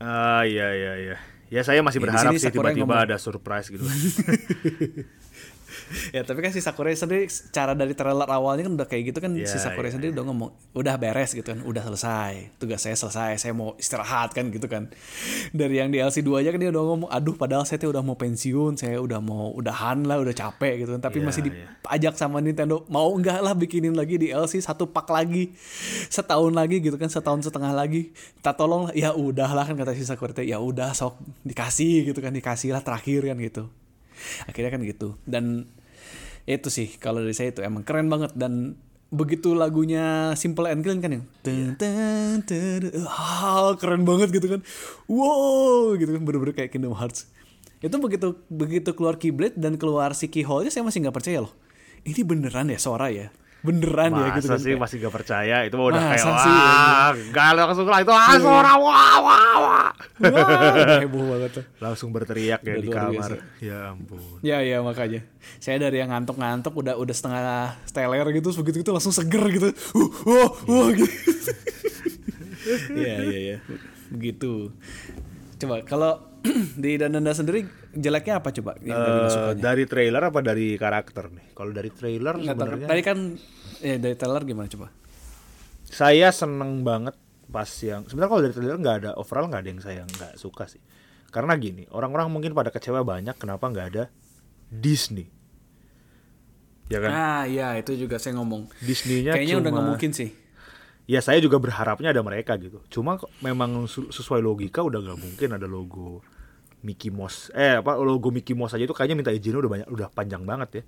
Ah 0.00 0.42
iya 0.42 0.74
iya 0.74 0.92
iya. 0.98 1.16
Ya 1.48 1.64
saya 1.64 1.80
masih 1.80 2.00
Ya, 2.00 2.04
berharap 2.04 2.32
sih 2.36 2.52
tiba-tiba 2.52 2.94
ada 3.08 3.16
surprise 3.16 3.72
gitu. 3.72 3.84
ya 6.16 6.24
tapi 6.24 6.40
kan 6.40 6.50
si 6.50 6.60
Sakurai 6.64 6.96
sendiri 6.96 7.28
cara 7.52 7.76
dari 7.76 7.92
trailer 7.92 8.28
awalnya 8.28 8.64
kan 8.66 8.74
udah 8.74 8.88
kayak 8.88 9.12
gitu 9.12 9.18
kan 9.20 9.32
Iya, 9.36 9.46
si 9.46 9.58
Sakurai 9.60 9.92
iya, 9.92 9.94
sendiri 10.00 10.10
udah 10.16 10.24
ngomong 10.28 10.50
udah 10.74 10.94
beres 10.96 11.36
gitu 11.36 11.44
kan 11.44 11.60
udah 11.62 11.82
selesai 11.84 12.56
tugas 12.56 12.80
saya 12.80 12.96
selesai 12.96 13.40
saya 13.40 13.52
mau 13.52 13.76
istirahat 13.76 14.32
kan 14.32 14.48
gitu 14.48 14.66
kan. 14.66 14.88
Dari 15.52 15.80
yang 15.80 15.92
di 15.92 16.00
LC 16.00 16.24
2 16.24 16.42
aja 16.44 16.50
kan 16.54 16.60
dia 16.60 16.70
udah 16.72 16.84
ngomong 16.84 17.10
aduh 17.12 17.36
padahal 17.36 17.64
saya 17.68 17.78
tuh 17.80 17.92
udah 17.92 18.02
mau 18.02 18.16
pensiun 18.16 18.80
saya 18.80 18.98
udah 18.98 19.20
mau 19.20 19.52
udahan 19.54 20.04
lah 20.04 20.20
udah 20.20 20.34
capek 20.34 20.84
gitu 20.84 20.90
kan. 20.96 21.02
Tapi 21.04 21.18
Iya, 21.20 21.26
masih 21.28 21.42
iya. 21.44 21.48
dipajak 21.48 22.14
sama 22.16 22.38
Nintendo 22.40 22.84
mau 22.88 23.12
enggak 23.12 23.38
lah 23.44 23.52
bikinin 23.52 23.94
lagi 23.94 24.16
di 24.16 24.32
LC 24.32 24.64
satu 24.64 24.88
pak 24.88 25.08
lagi 25.10 25.52
setahun 26.08 26.52
lagi 26.54 26.80
gitu 26.80 26.96
kan 26.96 27.08
setahun 27.12 27.44
setengah 27.44 27.72
lagi. 27.76 28.10
Tak 28.40 28.56
tolong 28.56 28.90
lah. 28.90 28.92
Ya 28.96 29.12
udahlah 29.12 29.64
kan 29.68 29.76
kata 29.76 29.92
si 29.94 30.04
Sakurai 30.06 30.34
teh, 30.34 30.46
ya 30.48 30.58
udah 30.58 30.92
sok 30.96 31.20
dikasih 31.44 32.10
gitu 32.12 32.18
kan 32.24 32.32
dikasih 32.32 32.72
lah 32.74 32.82
terakhir 32.82 33.28
kan 33.28 33.36
gitu 33.38 33.68
akhirnya 34.46 34.70
kan 34.74 34.80
gitu. 34.84 35.08
Dan 35.24 35.68
itu 36.48 36.68
sih 36.72 36.96
kalau 36.96 37.20
dari 37.20 37.36
saya 37.36 37.52
itu 37.52 37.60
emang 37.64 37.82
keren 37.82 38.08
banget. 38.08 38.32
Dan 38.34 38.78
begitu 39.08 39.56
lagunya 39.56 40.36
Simple 40.36 40.68
and 40.68 40.84
Clean 40.84 41.00
kan 41.00 41.10
yang 41.16 41.24
ten, 41.40 41.74
ten, 41.80 42.44
ten, 42.44 42.92
ah, 43.08 43.72
keren 43.76 44.04
banget 44.04 44.32
gitu 44.32 44.58
kan. 44.58 44.60
Wow 45.08 45.96
gitu 45.96 46.14
kan. 46.14 46.22
Bener-bener 46.22 46.54
kayak 46.54 46.70
Kingdom 46.70 46.94
Hearts. 46.94 47.28
Itu 47.78 47.96
begitu 48.02 48.38
begitu 48.50 48.90
keluar 48.94 49.16
Keyblade 49.16 49.54
dan 49.54 49.78
keluar 49.78 50.12
si 50.12 50.26
keyhole-nya 50.26 50.74
saya 50.74 50.82
masih 50.82 51.06
nggak 51.06 51.16
percaya 51.16 51.46
loh. 51.46 51.54
Ini 52.02 52.22
beneran 52.22 52.70
ya 52.70 52.78
Sora 52.78 53.10
ya 53.10 53.30
beneran 53.58 54.10
ya 54.12 54.26
gitu 54.32 54.46
Masa 54.46 54.48
kan 54.48 54.58
sih 54.58 54.70
Kayak- 54.70 54.80
masih 54.80 54.96
gak 55.00 55.14
percaya 55.14 55.56
itu 55.62 55.74
mah 55.74 55.86
udah 55.88 55.98
Masa 55.98 56.08
kayak 56.08 56.22
sih, 56.22 56.30
Iya. 56.48 56.62
wah 56.62 57.10
enggak 57.12 57.48
langsung 57.52 57.86
lah 57.86 57.98
itu 57.98 58.12
ah 58.12 58.34
suara 58.36 58.72
wah 58.76 59.16
wah 59.18 59.54
wah 59.58 59.88
Wah, 60.18 60.98
heboh 60.98 61.22
banget 61.28 61.50
tuh 61.52 61.64
langsung 61.78 62.08
berteriak 62.10 62.60
ya 62.60 62.74
Udah 62.74 62.82
di 62.82 62.88
kamar 62.88 63.12
biasa. 63.12 63.34
ya 63.58 63.78
ampun 63.90 64.18
Ya 64.40 64.58
ya 64.60 64.78
makanya 64.80 65.26
saya 65.56 65.78
dari 65.80 65.96
yang 65.96 66.08
ngantuk-ngantuk 66.08 66.70
udah 66.72 66.94
udah 66.94 67.12
setengah 67.12 67.42
teler 67.88 68.26
gitu 68.32 68.50
begitu 68.56 68.78
itu 68.80 68.90
langsung 68.90 69.10
seger 69.10 69.42
gitu. 69.48 69.68
Uh, 69.92 70.06
wah, 70.24 70.50
wah 70.64 70.88
gitu. 70.90 71.10
Iya 72.90 73.14
iya 73.24 73.38
iya. 73.38 73.56
Begitu. 74.08 74.70
Coba 75.56 75.82
kalau 75.82 76.12
di 76.78 76.94
Dananda 76.94 77.32
sendiri 77.32 77.66
jeleknya 77.98 78.34
apa 78.38 78.48
coba 78.52 78.78
yang 78.80 78.98
sukanya? 79.26 79.58
dari 79.60 79.84
trailer 79.84 80.22
apa 80.24 80.38
dari 80.40 80.66
karakter 80.74 81.24
nih 81.28 81.46
kalau 81.52 81.70
dari 81.70 81.90
trailer 81.90 82.34
Nggak 82.34 82.54
sebenarnya 82.54 82.86
Tadi 82.86 83.02
kan 83.02 83.18
ya 83.80 83.96
dari 83.96 84.14
trailer 84.14 84.42
gimana 84.44 84.68
coba? 84.68 84.86
saya 85.84 86.28
seneng 86.30 86.82
banget 86.82 87.16
pas 87.46 87.66
yang 87.80 88.04
sebenarnya 88.04 88.28
kalau 88.28 88.42
dari 88.42 88.54
trailer 88.54 88.76
nggak 88.76 88.96
ada 88.98 89.10
overall 89.14 89.46
nggak 89.46 89.62
ada 89.62 89.70
yang 89.70 89.80
saya 89.80 90.02
nggak 90.04 90.32
suka 90.34 90.64
sih 90.66 90.80
karena 91.28 91.56
gini 91.56 91.88
orang-orang 91.88 92.28
mungkin 92.28 92.52
pada 92.52 92.68
kecewa 92.68 93.00
banyak 93.02 93.34
kenapa 93.34 93.64
nggak 93.66 93.86
ada 93.88 94.04
Disney 94.66 95.26
ya 96.86 96.98
kan 96.98 97.10
Ah 97.10 97.42
iya 97.44 97.76
itu 97.76 97.92
juga 97.94 98.16
saya 98.16 98.32
ngomong. 98.34 98.68
Disney-nya 98.78 99.32
Kayaknya 99.32 99.56
udah 99.56 99.62
cuma- 99.62 99.74
nggak 99.74 99.88
mungkin 99.90 100.10
sih. 100.10 100.30
ya 101.04 101.20
saya 101.20 101.36
juga 101.38 101.56
berharapnya 101.56 102.12
ada 102.12 102.20
mereka 102.20 102.56
gitu 102.56 102.84
cuma 102.90 103.16
memang 103.38 103.84
su- 103.86 104.08
sesuai 104.08 104.40
logika 104.40 104.80
udah 104.80 105.00
nggak 105.02 105.18
mungkin 105.18 105.48
ada 105.50 105.64
logo 105.64 106.20
Mickey 106.80 107.10
Mouse. 107.10 107.50
Eh 107.52 107.78
apa 107.78 107.98
logo 107.98 108.30
Mickey 108.30 108.54
Mouse 108.54 108.74
aja 108.74 108.84
itu 108.84 108.94
kayaknya 108.94 109.16
minta 109.18 109.30
izinnya 109.30 109.58
udah 109.58 109.72
banyak 109.72 109.88
udah 109.88 110.08
panjang 110.10 110.42
banget 110.42 110.70
ya. 110.70 110.82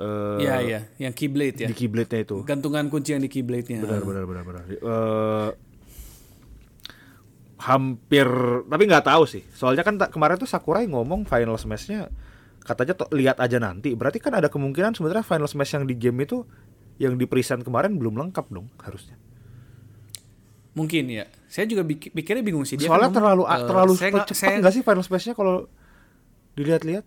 Eh, 0.00 0.38
Iya 0.40 0.54
iya, 0.64 0.80
yang 0.96 1.12
Keyblade 1.12 1.60
ya. 1.60 1.68
di 1.68 1.76
keyblade-nya 1.76 2.24
itu. 2.24 2.40
Gantungan 2.40 2.88
kunci 2.88 3.12
yang 3.12 3.20
di 3.20 3.28
Keyblade-nya. 3.28 3.84
benar 3.84 4.00
benar 4.00 4.24
benar 4.24 4.42
benar. 4.48 4.62
Eh, 4.70 5.50
hampir 7.60 8.24
tapi 8.64 8.82
nggak 8.88 9.04
tahu 9.04 9.28
sih. 9.28 9.44
Soalnya 9.52 9.84
kan 9.84 10.00
kemarin 10.08 10.40
tuh 10.40 10.48
Sakurai 10.48 10.88
ngomong 10.88 11.28
final 11.28 11.54
smash-nya 11.54 12.08
katanya 12.64 12.96
to- 12.96 13.12
lihat 13.12 13.36
aja 13.36 13.60
nanti. 13.60 13.92
Berarti 13.92 14.16
kan 14.16 14.32
ada 14.32 14.48
kemungkinan 14.48 14.96
sebenarnya 14.96 15.20
final 15.20 15.44
smash 15.44 15.76
yang 15.76 15.84
di 15.84 15.92
game 15.92 16.24
itu 16.24 16.48
yang 16.96 17.16
di 17.16 17.24
present 17.24 17.60
kemarin 17.60 17.96
belum 17.96 18.16
lengkap 18.16 18.48
dong 18.48 18.68
harusnya 18.80 19.16
Mungkin 20.80 21.04
ya. 21.06 21.24
Saya 21.46 21.66
juga 21.66 21.84
pikirnya 21.84 22.40
bingung 22.40 22.64
sih 22.64 22.74
dia 22.74 22.88
soalnya 22.88 23.10
kan 23.10 23.20
terlalu 23.20 23.42
eh, 23.44 23.60
terlalu 23.62 23.92
saya 23.94 24.10
nggak- 24.10 24.26
cepat 24.26 24.40
saya- 24.40 24.58
nggak 24.58 24.72
sih 24.72 24.82
final 24.82 25.04
smash-nya 25.04 25.34
kalau 25.34 25.68
dilihat-lihat 26.54 27.04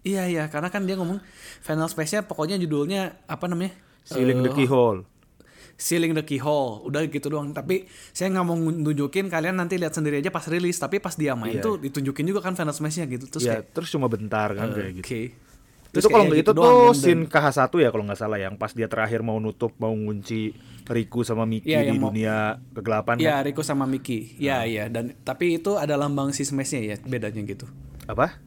Iya 0.00 0.24
iya, 0.24 0.44
karena 0.46 0.68
kan 0.68 0.84
dia 0.84 0.94
ngomong 0.94 1.18
final 1.58 1.84
space-nya 1.86 2.22
pokoknya 2.22 2.54
judulnya 2.56 3.18
apa 3.26 3.44
namanya? 3.44 3.74
Sealing 4.04 4.40
the 4.40 4.48
Eh, 4.48 4.56
keyhole 4.56 5.02
Sealing 5.76 6.10
the 6.12 6.22
keyhole, 6.22 6.82
udah 6.82 7.06
gitu 7.06 7.28
doang. 7.28 7.50
Tapi 7.52 7.86
saya 8.10 8.30
nggak 8.30 8.42
mau 8.42 8.56
nunjukin 8.56 9.26
kalian 9.26 9.54
nanti 9.54 9.76
lihat 9.76 9.94
sendiri 9.94 10.18
aja 10.18 10.26
pas 10.28 10.42
rilis. 10.42 10.74
Tapi 10.74 10.98
pas 10.98 11.14
dia 11.14 11.34
main 11.34 11.54
Iya. 11.54 11.62
tuh 11.62 11.74
ditunjukin 11.78 12.24
juga 12.24 12.40
kan 12.40 12.52
final 12.52 12.72
smash-nya 12.72 13.06
gitu. 13.06 13.26
Terus 13.28 13.44
ya 13.44 13.58
kayak, 13.58 13.64
terus 13.70 13.88
cuma 13.88 14.06
bentar 14.06 14.50
kan 14.52 14.70
eh, 14.70 14.74
kayak 14.74 14.90
oke. 14.90 14.98
gitu 14.98 15.14
Terus 15.88 16.04
itu 16.04 16.10
kalau 16.10 16.24
gitu 16.26 16.36
itu 16.38 16.50
doang, 16.52 16.60
tuh 16.60 16.84
dan- 16.86 16.96
scene 16.96 17.22
KH1 17.24 17.72
ya 17.74 17.88
kalau 17.88 18.04
nggak 18.04 18.18
salah 18.18 18.36
yang 18.36 18.54
pas 18.54 18.70
dia 18.70 18.86
terakhir 18.86 19.20
mau 19.20 19.36
nutup 19.36 19.72
mau 19.76 19.90
ngunci 19.90 20.52
Riku 20.84 21.20
sama 21.20 21.44
Mickey 21.44 21.68
Iya, 21.70 21.84
di 21.86 21.94
mau- 21.94 22.08
dunia 22.08 22.56
kegelapan 22.70 23.16
Iya, 23.16 23.34
kan? 23.34 23.44
Rico 23.44 23.60
sama 23.60 23.84
Mickey. 23.84 24.36
Iya 24.36 24.64
iya. 24.64 24.84
Dan 24.86 25.12
tapi 25.18 25.56
itu 25.56 25.74
ada 25.74 25.94
lambang 25.94 26.30
si 26.30 26.42
smash-nya 26.42 26.80
ya, 26.82 26.96
bedanya 26.98 27.40
gitu. 27.42 27.68
apa 28.04 28.40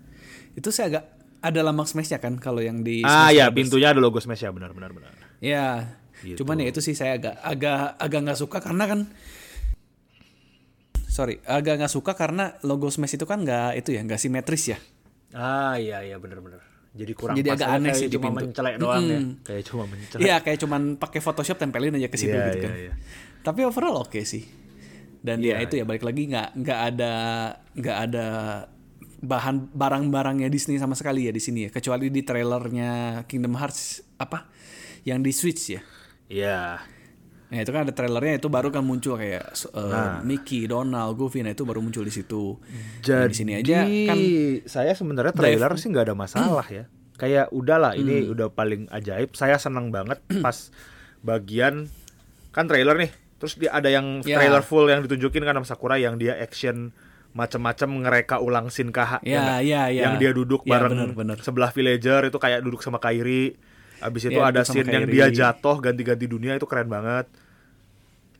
Itu 0.51 0.69
saya 0.69 0.89
agak 0.91 1.03
ada 1.39 1.61
lambang 1.61 1.85
smash-nya 1.85 2.17
kan 2.17 2.35
kalau 2.35 2.59
yang 2.59 2.81
di 2.81 3.01
ah 3.01 3.29
ya 3.29 3.45
Brothers. 3.45 3.57
pintunya 3.57 3.87
ada 3.89 3.97
logo 3.97 4.17
Smash 4.17 4.41
ya 4.41 4.49
benar 4.49 4.71
benar 4.71 4.89
benar 4.91 5.13
Ya, 5.37 5.97
Gitu. 6.19 6.37
cuman 6.39 6.57
ya 6.57 6.67
itu 6.67 6.77
sih 6.79 6.93
saya 6.93 7.15
agak 7.15 7.33
agak 7.39 7.77
agak 7.95 8.19
nggak 8.21 8.37
suka 8.37 8.57
karena 8.59 8.85
kan 8.85 8.99
sorry 11.07 11.41
agak 11.43 11.77
nggak 11.77 11.89
suka 11.91 12.13
karena 12.13 12.55
logo 12.61 12.87
Smash 12.87 13.15
itu 13.15 13.25
kan 13.25 13.41
nggak 13.41 13.75
itu 13.75 13.89
ya 13.91 14.01
nggak 14.01 14.17
simetris 14.17 14.63
ya. 14.67 14.77
ah 15.31 15.75
iya 15.75 16.03
iya 16.03 16.17
benar 16.17 16.39
benar 16.39 16.61
jadi 16.91 17.13
kurang 17.15 17.35
Jadi 17.39 17.47
pas 17.47 17.55
agak 17.55 17.69
aneh 17.71 17.91
sih 17.95 18.07
cuma 18.11 18.29
mencelek 18.35 18.75
doang 18.75 19.03
ya 19.07 19.19
Mm-mm. 19.19 19.47
kayak 19.47 19.63
cuma 19.63 19.83
mencelek 19.87 20.21
Iya 20.27 20.35
kayak 20.43 20.57
cuman 20.59 20.81
pakai 20.99 21.19
Photoshop 21.23 21.55
tempelin 21.55 21.95
aja 21.95 22.11
ke 22.11 22.17
situ 22.19 22.35
Iya, 22.35 22.51
gitu 22.51 22.57
iya, 22.59 22.63
kan. 22.67 22.71
iya. 22.75 22.93
Tapi 23.41 23.59
overall 23.63 24.03
oke 24.03 24.19
sih. 24.21 24.43
Dan 25.23 25.39
ya 25.39 25.55
Iya, 25.55 25.69
itu 25.69 25.73
ya 25.79 25.85
balik 25.87 26.03
lagi 26.03 26.27
nggak 26.27 26.49
nggak 26.59 26.79
ada 26.91 27.13
nggak 27.79 27.97
ada 28.09 28.25
bahan 29.21 29.69
barang-barangnya 29.71 30.49
Disney 30.49 30.81
sama 30.81 30.97
sekali 30.97 31.29
ya 31.29 31.31
di 31.31 31.39
sini 31.39 31.65
ya 31.65 31.69
kecuali 31.69 32.09
di 32.09 32.25
trailernya 32.25 33.23
Kingdom 33.29 33.53
Hearts 33.53 34.01
apa 34.17 34.49
yang 35.05 35.21
di 35.21 35.29
Switch 35.29 35.77
ya. 35.77 35.81
iya 36.25 36.81
Nah 37.51 37.59
itu 37.59 37.69
kan 37.69 37.83
ada 37.83 37.91
trailernya 37.91 38.39
itu 38.39 38.47
baru 38.47 38.67
kan 38.67 38.79
muncul 38.79 39.15
kayak 39.15 39.43
uh, 39.69 39.83
Nah. 39.85 40.15
Mickey, 40.21 40.65
Donald, 40.65 41.13
Goofy, 41.13 41.39
nah 41.39 41.51
itu 41.51 41.61
baru 41.61 41.79
muncul 41.79 42.01
di 42.01 42.09
situ. 42.09 42.55
jadi 42.99 43.13
Nah, 43.13 43.27
di 43.27 43.35
sini 43.35 43.51
aja 43.53 43.79
kan 43.83 44.17
saya 44.65 44.91
sebenarnya 44.91 45.31
trailer 45.31 45.71
sih 45.75 45.87
nggak 45.87 46.05
ada 46.05 46.15
masalah 46.15 46.63
ya 46.65 46.87
kayak 47.13 47.51
udahlah 47.51 47.93
ini 47.93 48.23
Hmm. 48.23 48.33
udah 48.33 48.47
paling 48.49 48.87
ajaib 48.89 49.31
saya 49.31 49.55
senang 49.55 49.91
banget 49.91 50.15
pas 50.39 50.71
bagian 51.19 51.85
kan 52.49 52.65
trailer 52.65 52.97
nih 52.97 53.11
terus 53.37 53.55
dia 53.55 53.69
ada 53.69 53.87
yang 53.87 54.21
Ya. 54.21 54.37
trailer 54.37 54.61
full 54.61 54.85
yang 54.85 55.01
ditunjukin 55.01 55.41
kan 55.41 55.53
sama 55.53 55.67
Sakura 55.67 55.95
yang 55.97 56.15
dia 56.15 56.33
action 56.35 56.93
macam-macam 57.31 57.89
ngereka 58.01 58.35
ulang 58.37 58.67
scene 58.67 58.89
KH 58.89 59.23
Ya, 59.23 59.39
nggak? 59.39 59.59
ya, 59.63 59.81
ya. 59.87 60.01
yang 60.03 60.13
dia 60.17 60.31
duduk 60.31 60.63
Ya, 60.63 60.77
bareng 60.77 60.93
bener, 60.93 61.09
bener. 61.13 61.37
sebelah 61.39 61.69
villager 61.69 62.25
itu 62.25 62.37
kayak 62.37 62.59
duduk 62.59 62.79
sama 62.79 62.97
Kairi 62.97 63.55
abis 63.99 64.21
itu 64.25 64.35
Ya, 64.35 64.45
ada 64.45 64.51
duduk 64.57 64.65
sama 64.65 64.75
scene 64.77 64.89
yang 64.89 65.05
dia 65.05 65.27
jatuh 65.29 65.77
ganti-ganti 65.77 66.25
dunia 66.25 66.53
itu 66.53 66.65
keren 66.65 66.87
banget 66.87 67.29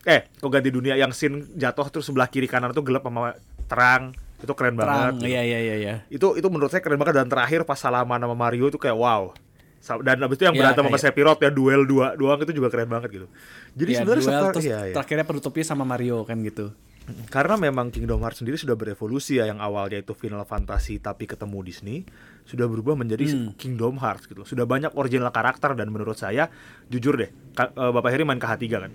eh 0.04 0.26
kok 0.32 0.48
ganti 0.48 0.68
dunia? 0.68 0.94
Yang 0.94 1.12
scene 1.14 1.36
jatuh 1.54 1.86
terus 1.88 2.04
sebelah 2.04 2.26
kiri 2.26 2.46
kanan 2.46 2.70
tuh 2.70 2.82
gelap 2.82 3.02
sama 3.02 3.34
terang. 3.64 4.12
Itu 4.38 4.52
keren 4.52 4.74
terang, 4.74 5.14
banget. 5.14 5.30
iya 5.30 5.40
iya 5.40 5.58
iya 5.60 5.76
iya. 5.76 5.94
itu 6.08 6.34
itu 6.34 6.46
menurut 6.46 6.66
saya 6.68 6.80
keren 6.80 6.96
banget. 6.96 7.14
Dan 7.14 7.26
terakhir 7.26 7.62
pas 7.62 7.76
salaman 7.76 8.18
sama 8.18 8.34
Mario 8.34 8.66
itu 8.66 8.76
kayak 8.76 8.94
wow. 8.94 9.30
Dan 9.98 10.18
abis 10.20 10.34
itu 10.36 10.44
yang 10.44 10.54
Ya, 10.54 10.60
berantem 10.62 10.82
sama 10.84 10.94
Sephiroth 10.96 11.38
ya 11.38 11.50
duel 11.50 11.82
dua 11.84 12.14
doang 12.14 12.38
itu 12.38 12.50
juga 12.52 12.66
keren 12.66 12.86
banget 12.86 13.10
gitu. 13.12 13.26
Jadi 13.72 13.90
Ya, 13.92 13.98
sebenarnya 13.98 14.18
duel, 14.20 14.30
setelah- 14.32 14.52
terus 14.52 14.64
iya, 14.64 14.78
iya. 14.84 14.94
terakhirnya 14.94 15.24
penutupnya 15.24 15.64
sama 15.64 15.82
Mario 15.84 16.22
kan 16.22 16.38
gitu. 16.40 16.70
karena 17.28 17.58
memang 17.58 17.90
Kingdom 17.90 18.22
Hearts 18.22 18.38
sendiri 18.38 18.54
sudah 18.54 18.74
berevolusi 18.74 19.34
ya 19.34 19.44
yang 19.44 19.58
awalnya 19.58 19.98
itu 19.98 20.14
Final 20.14 20.42
Fantasy 20.42 20.98
tapi 20.98 21.26
ketemu 21.26 21.58
Disney 21.60 22.06
sudah 22.44 22.64
berubah 22.64 22.94
menjadi 22.94 23.26
Hmm. 23.26 23.50
Kingdom 23.56 23.98
Hearts 23.98 24.24
gitu. 24.24 24.42
Sudah 24.44 24.62
banyak 24.64 24.94
original 24.94 25.30
karakter 25.30 25.74
dan 25.74 25.90
menurut 25.90 26.14
saya 26.14 26.46
jujur 26.86 27.14
deh 27.16 27.26
eh, 27.26 27.90
Bapak 27.90 28.06
Heri 28.08 28.22
main 28.22 28.38
KH3 28.38 28.64
kan 28.70 28.92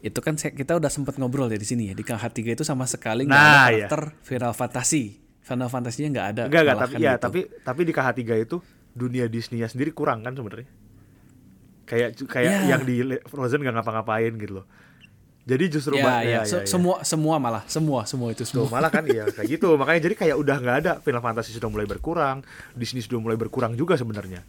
Itu 0.00 0.18
kan 0.18 0.34
kita 0.34 0.72
udah 0.74 0.86
sempat 0.86 1.14
ngobrol 1.14 1.46
ya 1.46 1.56
di 1.56 1.64
sini 1.64 1.88
ya 1.88 1.94
di 1.94 2.02
KH3 2.02 2.38
itu 2.52 2.62
sama 2.62 2.84
sekali 2.84 3.24
nggak 3.24 3.34
Nah, 3.34 3.44
ada 3.44 3.68
iya. 3.68 3.86
karakter 3.86 4.02
Final 4.20 4.52
Fantasy. 4.52 5.04
Final 5.40 5.66
Fantasy-nya 5.66 6.08
nggak 6.10 6.26
ada. 6.28 6.42
enggak 6.44 6.62
enggak 6.62 6.74
malah 6.74 6.84
tapi 6.84 6.94
kan 6.94 7.00
ya 7.00 7.12
gitu. 7.12 7.24
tapi 7.24 7.40
tapi 7.62 7.80
di 7.82 7.92
KH3 7.92 8.20
itu 8.38 8.56
dunia 8.90 9.24
Disney-nya 9.26 9.66
sendiri 9.66 9.90
kurang 9.90 10.20
kan 10.20 10.32
sebenarnya 10.32 10.68
kayak 11.84 12.08
kayak 12.26 12.52
Ya. 12.52 12.60
yang 12.68 12.82
di 12.82 13.00
Frozen 13.24 13.60
nggak 13.60 13.74
ngapa-ngapain 13.74 14.34
gitu 14.36 14.54
loh 14.54 14.66
Jadi 15.42 15.64
justru 15.70 15.96
Ya, 15.96 16.04
ba- 16.04 16.20
ya, 16.22 16.40
Se- 16.44 16.68
semua 16.68 17.00
semua 17.02 17.40
malah 17.40 17.64
semua 17.66 18.04
semua 18.04 18.28
itu 18.28 18.44
Tuh, 18.44 18.68
semua. 18.68 18.68
malah 18.70 18.92
kan 18.92 19.00
iya 19.02 19.24
kayak 19.32 19.48
gitu. 19.48 19.72
Makanya 19.74 20.00
jadi 20.02 20.14
kayak 20.14 20.36
udah 20.36 20.56
nggak 20.58 20.76
ada 20.78 20.92
Final 21.00 21.24
Fantasy 21.24 21.56
sudah 21.56 21.66
mulai 21.66 21.88
berkurang, 21.88 22.44
Disney 22.74 23.00
sudah 23.00 23.16
mulai 23.16 23.32
berkurang 23.34 23.72
juga 23.72 23.96
sebenarnya. 23.96 24.44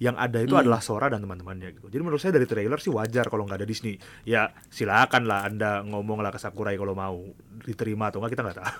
Yang 0.00 0.16
ada 0.16 0.38
itu 0.40 0.54
Hmm. 0.56 0.62
adalah 0.64 0.80
Sora 0.80 1.12
dan 1.12 1.20
teman-temannya 1.20 1.76
gitu. 1.76 1.92
Jadi 1.92 2.00
menurut 2.00 2.16
saya 2.18 2.32
dari 2.32 2.48
trailer 2.48 2.80
sih 2.80 2.88
wajar 2.88 3.28
kalau 3.28 3.44
nggak 3.44 3.60
ada 3.60 3.68
Disney. 3.68 4.00
Ya 4.24 4.48
silakan 4.72 5.28
lah 5.28 5.44
Anda 5.44 5.84
ngomong 5.84 6.24
lah 6.24 6.32
ke 6.32 6.40
Sakurai 6.40 6.72
kalau 6.74 6.96
mau 6.96 7.20
diterima 7.62 8.08
atau 8.08 8.24
nggak 8.24 8.32
kita 8.32 8.42
nggak 8.42 8.58
tahu. 8.58 8.74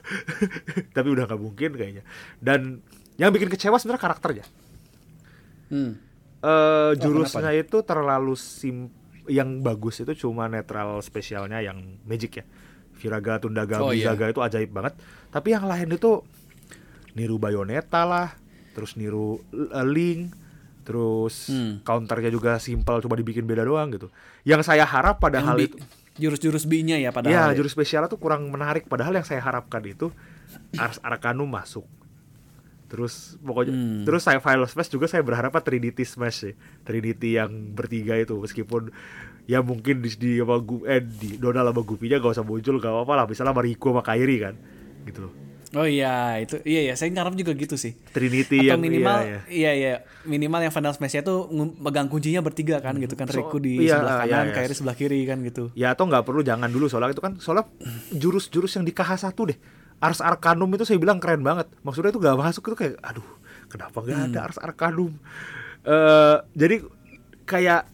Tapi 0.96 1.08
udah 1.12 1.24
nggak 1.28 1.40
mungkin 1.40 1.70
kayaknya. 1.76 2.02
Dan 2.40 2.80
yang 3.20 3.30
bikin 3.30 3.52
kecewa 3.52 3.76
sebenarnya 3.76 4.00
karakternya. 4.00 4.44
Hmm. 5.68 5.92
Eh 6.40 6.48
Oh, 6.48 6.90
jurusnya 6.96 7.52
itu 7.52 7.84
terlalu 7.84 8.32
sim 8.32 8.88
yang 9.28 9.60
bagus 9.60 10.00
itu 10.00 10.16
cuma 10.18 10.48
netral 10.48 11.04
spesialnya 11.04 11.60
yang 11.60 12.00
magic 12.02 12.40
ya. 12.40 12.44
Viraga, 12.96 13.36
Tundaga, 13.36 13.80
Oh, 13.80 13.92
iya. 13.92 14.12
Mizaga 14.12 14.28
itu 14.28 14.40
ajaib 14.40 14.72
banget. 14.72 14.96
Tapi 15.28 15.48
yang 15.52 15.64
lain 15.64 15.88
itu 15.88 16.20
niru 17.12 17.36
Bayonetta 17.36 18.04
lah, 18.04 18.28
terus 18.72 18.96
niru 18.96 19.40
uh, 19.52 19.84
Link, 19.84 20.32
terus 20.90 21.46
Hmm. 21.46 21.78
counternya 21.80 22.28
juga 22.28 22.58
simpel 22.58 22.98
cuma 22.98 23.14
dibikin 23.14 23.46
beda 23.46 23.62
doang 23.62 23.88
gitu. 23.88 24.10
Yang 24.42 24.66
saya 24.66 24.82
harap 24.82 25.16
pada 25.16 25.38
Yang 25.38 25.46
hal 25.46 25.56
bi- 25.56 25.64
itu 25.64 25.76
jurus-jurus 26.18 26.66
B-nya 26.66 26.98
ya 26.98 27.06
ya 27.06 27.10
padahal. 27.12 27.54
jurus 27.54 27.70
spesialnya 27.70 28.06
tuh 28.06 28.18
kurang 28.18 28.42
menarik 28.44 28.84
padahal 28.84 29.14
yang 29.14 29.22
saya 29.22 29.38
harapkan 29.38 29.80
itu 29.82 30.10
Ars 30.74 30.98
Arcanum 31.00 31.46
masuk. 31.46 31.86
Terus 32.86 33.38
pokoknya 33.38 33.70
Hmm. 33.70 34.02
terus 34.02 34.26
saya 34.26 34.42
Final 34.42 34.66
Smash 34.66 34.90
juga 34.90 35.06
saya 35.06 35.22
berharap 35.22 35.54
Trinity 35.60 36.02
Smash 36.02 36.42
sih. 36.42 36.54
Trinity 36.82 37.38
yang 37.38 37.48
bertiga 37.70 38.18
itu 38.18 38.34
meskipun 38.34 38.90
ya 39.46 39.62
mungkin 39.62 39.98
di, 40.00 40.10
di 40.12 40.32
apa 40.36 40.58
eh 40.84 40.98
di 41.00 41.38
Donald 41.38 41.70
sama 41.70 41.80
Gupinya 41.80 42.18
gak 42.18 42.34
usah 42.34 42.42
muncul 42.42 42.76
gak 42.76 42.90
apa-apa 42.90 43.12
lah 43.14 43.24
misalnya 43.24 43.50
sama 43.50 43.62
Rico 43.62 43.88
sama 43.88 44.02
Kairi 44.02 44.36
kan 44.40 44.54
gitu 45.06 45.22
loh. 45.22 45.32
Oh 45.70 45.86
iya, 45.86 46.34
itu 46.42 46.58
iya 46.66 46.90
ya, 46.90 46.94
saya 46.98 47.14
ngarep 47.14 47.38
juga 47.38 47.54
gitu 47.54 47.78
sih. 47.78 47.94
Trinity 48.10 48.58
Atau 48.58 48.74
yang 48.74 48.82
minimal 48.82 49.22
iya, 49.22 49.30
iya. 49.30 49.40
iya 49.46 49.72
iya, 49.78 49.94
minimal 50.26 50.66
yang 50.66 50.74
Final 50.74 50.90
Smash 50.98 51.14
itu 51.14 51.34
megang 51.78 52.10
kuncinya 52.10 52.42
bertiga 52.42 52.82
kan 52.82 52.98
gitu 52.98 53.14
kan 53.14 53.30
So- 53.30 53.38
Riku 53.38 53.62
di 53.62 53.86
iya, 53.86 54.02
sebelah 54.02 54.14
iya, 54.18 54.22
kanan, 54.26 54.46
iya. 54.50 54.54
Kairi 54.58 54.74
sebelah 54.74 54.96
kiri 54.98 55.20
kan 55.30 55.38
gitu. 55.46 55.70
Ya 55.78 55.94
atau 55.94 56.10
nggak 56.10 56.26
perlu 56.26 56.42
jangan 56.42 56.66
dulu 56.66 56.90
soalnya 56.90 57.14
itu 57.14 57.22
kan 57.22 57.38
soalnya 57.38 57.70
jurus-jurus 58.10 58.74
yang 58.74 58.82
di 58.82 58.90
KH1 58.90 59.38
deh. 59.46 59.58
Ars 60.02 60.18
Arcanum 60.18 60.66
itu 60.74 60.82
saya 60.82 60.98
bilang 60.98 61.22
keren 61.22 61.46
banget. 61.46 61.70
Maksudnya 61.86 62.10
itu 62.10 62.18
gak 62.18 62.34
masuk 62.34 62.72
itu 62.72 62.76
kayak 62.88 62.96
aduh, 63.04 63.28
kenapa 63.68 64.00
gak 64.00 64.32
ada 64.32 64.38
Ars 64.48 64.58
Arcanum? 64.58 65.12
Eh 65.86 66.36
jadi 66.58 66.82
kayak 67.46 67.84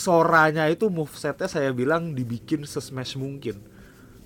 Soranya 0.00 0.64
itu 0.72 0.88
movesetnya 0.88 1.44
saya 1.44 1.76
bilang 1.76 2.16
dibikin 2.16 2.64
sesmash 2.64 3.20
mungkin. 3.20 3.60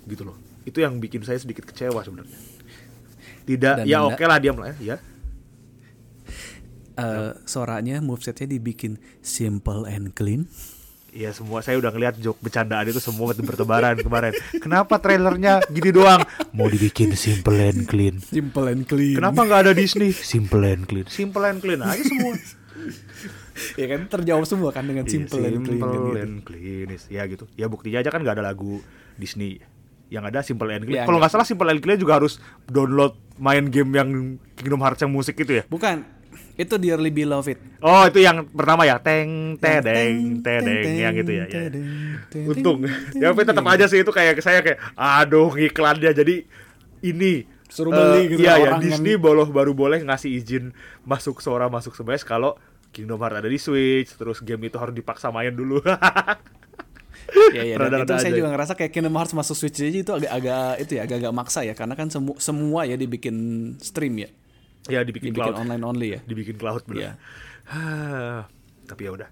Gitu 0.07 0.23
loh. 0.23 0.39
Itu 0.65 0.81
yang 0.81 0.97
bikin 0.97 1.21
saya 1.21 1.37
sedikit 1.37 1.63
kecewa 1.69 2.01
sebenarnya. 2.01 2.35
Tidak, 3.45 3.75
Dan 3.81 3.85
ya 3.85 4.01
oke 4.01 4.25
lah 4.25 4.41
dia 4.41 4.51
mulai 4.51 4.73
ya. 4.81 4.97
Eh 6.95 7.31
suaranya 7.45 7.99
movesetnya 7.99 8.57
dibikin 8.57 8.97
simple 9.21 9.85
and 9.85 10.15
clean. 10.17 10.47
Iya 11.15 11.31
semua 11.31 11.63
saya 11.63 11.79
udah 11.79 11.95
ngeliat 11.95 12.19
joke 12.19 12.43
bercandaan 12.43 12.91
itu 12.91 12.99
semua 12.99 13.31
bertebaran 13.31 13.95
kemarin. 13.95 14.35
Kenapa 14.59 14.99
trailernya 14.99 15.63
gini 15.71 15.95
doang? 15.95 16.19
Mau 16.51 16.67
dibikin 16.67 17.15
simple 17.15 17.55
and 17.55 17.87
clean. 17.87 18.19
Simple 18.19 18.67
and 18.67 18.83
clean. 18.83 19.15
Kenapa 19.15 19.47
nggak 19.47 19.61
ada 19.69 19.71
Disney? 19.71 20.11
Simple 20.11 20.63
and 20.67 20.83
clean. 20.83 21.07
Simple 21.07 21.43
and 21.47 21.59
clean 21.63 21.79
aja 21.79 22.03
semua. 22.03 22.35
ya 23.79 23.85
kan 23.87 24.01
terjawab 24.11 24.43
semua 24.43 24.75
kan 24.75 24.83
dengan 24.83 25.07
simple, 25.07 25.39
Iya, 25.39 25.55
and 25.55 25.63
clean 25.63 25.79
kan 25.79 25.87
simple 25.87 26.11
gitu. 26.11 26.19
and 26.19 26.35
clean. 26.43 26.87
Ya 27.07 27.23
gitu. 27.31 27.45
Ya 27.55 27.65
buktinya 27.71 28.03
aja 28.03 28.11
kan 28.11 28.19
nggak 28.19 28.35
ada 28.35 28.43
lagu 28.51 28.83
Disney. 29.15 29.63
Yang 30.09 30.23
ada 30.29 30.39
simple 30.45 30.69
and 30.69 30.83
clean. 30.85 31.01
Ya, 31.01 31.03
Kalau 31.03 31.17
nggak. 31.17 31.27
nggak 31.27 31.33
salah 31.33 31.47
simple 31.47 31.69
and 31.69 31.81
clean 31.81 31.97
juga 31.97 32.21
harus 32.21 32.37
download 32.69 33.17
main 33.35 33.65
game 33.67 33.91
yang 33.93 34.09
Kingdom 34.55 34.81
Hearts 34.81 35.01
yang 35.01 35.11
musik 35.11 35.35
itu 35.35 35.61
ya. 35.61 35.63
Bukan. 35.67 36.05
Itu 36.55 36.79
Dearly 36.79 37.11
Beloved. 37.11 37.83
Oh 37.83 38.07
itu 38.07 38.23
yang 38.23 38.47
pertama 38.47 38.87
ya 38.87 38.95
teng 38.95 39.59
tedeng 39.59 40.39
tedeng 40.39 40.95
yang 40.95 41.13
gitu 41.19 41.31
ya. 41.35 41.45
ya. 41.51 41.67
Untung. 42.47 42.87
ya 43.19 43.35
tapi 43.35 43.43
tetap 43.43 43.65
aja 43.67 43.85
sih 43.91 43.99
itu 43.99 44.11
kayak 44.15 44.39
saya 44.39 44.63
kayak 44.63 44.79
aduh 44.95 45.51
iklannya 45.59 46.15
jadi 46.15 46.47
ini 47.03 47.43
Suruh 47.67 47.91
eh, 47.91 47.97
beli 47.99 48.21
gitu 48.31 48.39
Iya 48.47 48.53
ya 48.61 48.71
Disney 48.79 49.19
yang- 49.19 49.23
boloh 49.25 49.51
baru 49.51 49.75
boleh 49.75 49.99
ngasih 49.99 50.31
izin 50.31 50.71
masuk 51.03 51.43
Sora 51.43 51.67
masuk 51.67 51.91
Smash 51.91 52.23
kalau 52.23 52.55
Kingdom 52.95 53.19
Hearts 53.19 53.43
ada 53.43 53.49
di 53.51 53.59
Switch 53.59 54.15
terus 54.15 54.39
game 54.39 54.71
itu 54.71 54.79
harus 54.79 54.95
dipaksa 54.95 55.27
main 55.35 55.51
dulu. 55.51 55.83
ya, 57.53 57.63
ya, 57.65 57.75
dan 57.79 58.03
itu 58.03 58.13
saya 58.15 58.31
aja. 58.31 58.37
juga 58.37 58.49
ngerasa 58.53 58.73
kayak 58.73 58.91
Kingdom 58.93 59.15
Hearts 59.15 59.33
masuk 59.33 59.55
Switch 59.55 59.79
aja 59.79 59.89
itu 59.89 60.11
agak-agak 60.11 60.71
itu 60.79 60.91
ya 60.95 61.01
agak-agak 61.03 61.33
maksa 61.33 61.61
ya 61.61 61.73
karena 61.73 61.93
kan 61.93 62.07
semua 62.09 62.35
semua 62.37 62.85
ya 62.85 62.95
dibikin 62.95 63.35
stream 63.79 64.15
ya 64.21 64.29
ya 64.85 65.01
dibikin, 65.01 65.33
dibikin 65.33 65.49
cloud. 65.49 65.57
online 65.57 65.83
only 65.83 66.07
ya 66.13 66.19
Dibikin 66.23 66.55
cloud 66.55 66.85
bener. 66.85 67.01
Iya. 67.01 67.11
Tapi 68.89 69.01
ya 69.01 69.11
udah. 69.11 69.29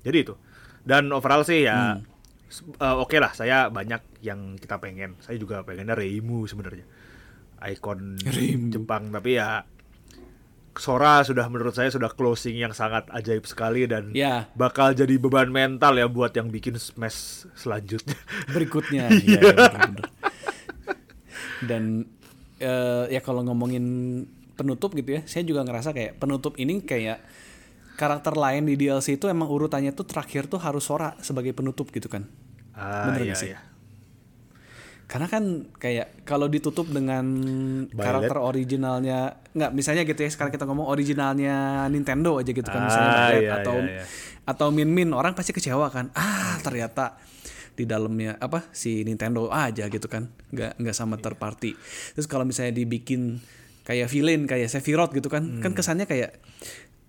Jadi 0.00 0.18
itu. 0.20 0.34
Dan 0.80 1.12
overall 1.12 1.44
sih 1.44 1.64
ya 1.64 1.96
Hmm. 1.96 2.04
eh, 2.76 2.96
oke 2.96 3.16
lah 3.18 3.32
saya 3.32 3.68
banyak 3.68 4.24
yang 4.24 4.56
kita 4.56 4.80
pengen. 4.80 5.20
Saya 5.20 5.36
juga 5.36 5.60
pengennya 5.62 5.92
Reimu 5.92 6.48
sebenarnya. 6.48 6.84
Ikon 7.60 8.16
Reimu. 8.20 8.72
Jepang 8.72 9.08
tapi 9.10 9.36
ya 9.36 9.64
Sora 10.74 11.20
sudah 11.20 11.46
menurut 11.46 11.70
saya 11.70 11.86
sudah 11.86 12.10
closing 12.10 12.56
yang 12.56 12.70
sangat 12.70 13.06
ajaib 13.08 13.44
sekali 13.44 13.84
dan 13.84 14.10
Ya. 14.10 14.50
bakal 14.52 14.90
jadi 14.90 15.14
beban 15.16 15.48
mental 15.48 15.94
ya 15.94 16.06
buat 16.06 16.30
yang 16.30 16.48
bikin 16.48 16.74
Smash 16.74 17.46
selanjutnya. 17.54 18.18
berikutnya 18.48 19.06
Iya. 19.16 19.38
ya, 19.38 19.40
ya, 19.40 19.54
bener-bener. 19.68 20.06
dan 21.62 21.82
eh, 22.58 23.04
ya 23.08 23.20
kalau 23.20 23.42
ngomongin 23.42 23.84
penutup 24.54 24.92
gitu 24.92 25.10
ya 25.12 25.22
saya 25.24 25.42
juga 25.42 25.62
ngerasa 25.62 25.90
kayak 25.90 26.16
penutup 26.16 26.54
ini 26.56 26.78
kayak 26.80 27.18
karakter 27.94 28.34
lain 28.34 28.66
di 28.66 28.74
DLC 28.76 29.14
itu 29.14 29.26
emang 29.26 29.46
urutannya 29.46 29.90
tuh 29.90 30.04
terakhir 30.04 30.46
tuh 30.46 30.58
harus 30.58 30.82
Sora 30.82 31.14
sebagai 31.20 31.50
penutup 31.52 31.90
gitu 31.90 32.06
kan 32.06 32.26
Ah, 32.72 33.06
Bener 33.06 33.30
iya, 33.30 33.34
sih? 33.34 33.50
iya. 33.50 33.62
Karena 35.04 35.28
kan 35.28 35.44
kayak 35.76 36.24
kalau 36.24 36.48
ditutup 36.48 36.88
dengan 36.88 37.24
karakter 37.90 38.40
originalnya 38.40 39.36
nggak 39.50 39.70
misalnya 39.70 40.02
gitu 40.02 40.20
ya 40.20 40.30
sekarang 40.30 40.50
kita 40.50 40.64
ngomong 40.64 40.88
originalnya 40.88 41.84
Nintendo 41.86 42.40
aja 42.40 42.50
gitu 42.50 42.64
kan 42.64 42.82
misalnya 42.82 43.10
Ah, 43.10 43.18
Violet 43.28 43.42
iya, 43.42 43.52
atau 43.54 43.76
iya, 43.76 43.92
iya. 44.00 44.04
atau 44.44 44.66
Min 44.68 44.88
Min 44.88 45.12
orang 45.12 45.36
pasti 45.36 45.52
kecewa 45.52 45.88
kan 45.88 46.08
ah 46.12 46.56
ternyata 46.60 47.20
di 47.74 47.84
dalamnya 47.84 48.38
apa 48.38 48.64
si 48.70 49.02
Nintendo 49.02 49.50
aja 49.50 49.86
gitu 49.86 50.06
kan 50.06 50.30
nggak 50.50 50.78
nggak 50.78 50.94
sama 50.94 51.18
third 51.18 51.36
party 51.36 51.74
terus 52.14 52.24
kalau 52.24 52.46
misalnya 52.46 52.72
dibikin 52.72 53.42
kayak 53.84 54.08
villain 54.08 54.48
kayak 54.48 54.72
Sephiroth 54.72 55.12
gitu 55.12 55.28
kan 55.28 55.60
kan 55.60 55.70
Hmm. 55.70 55.76
kesannya 55.76 56.06
kayak 56.06 56.40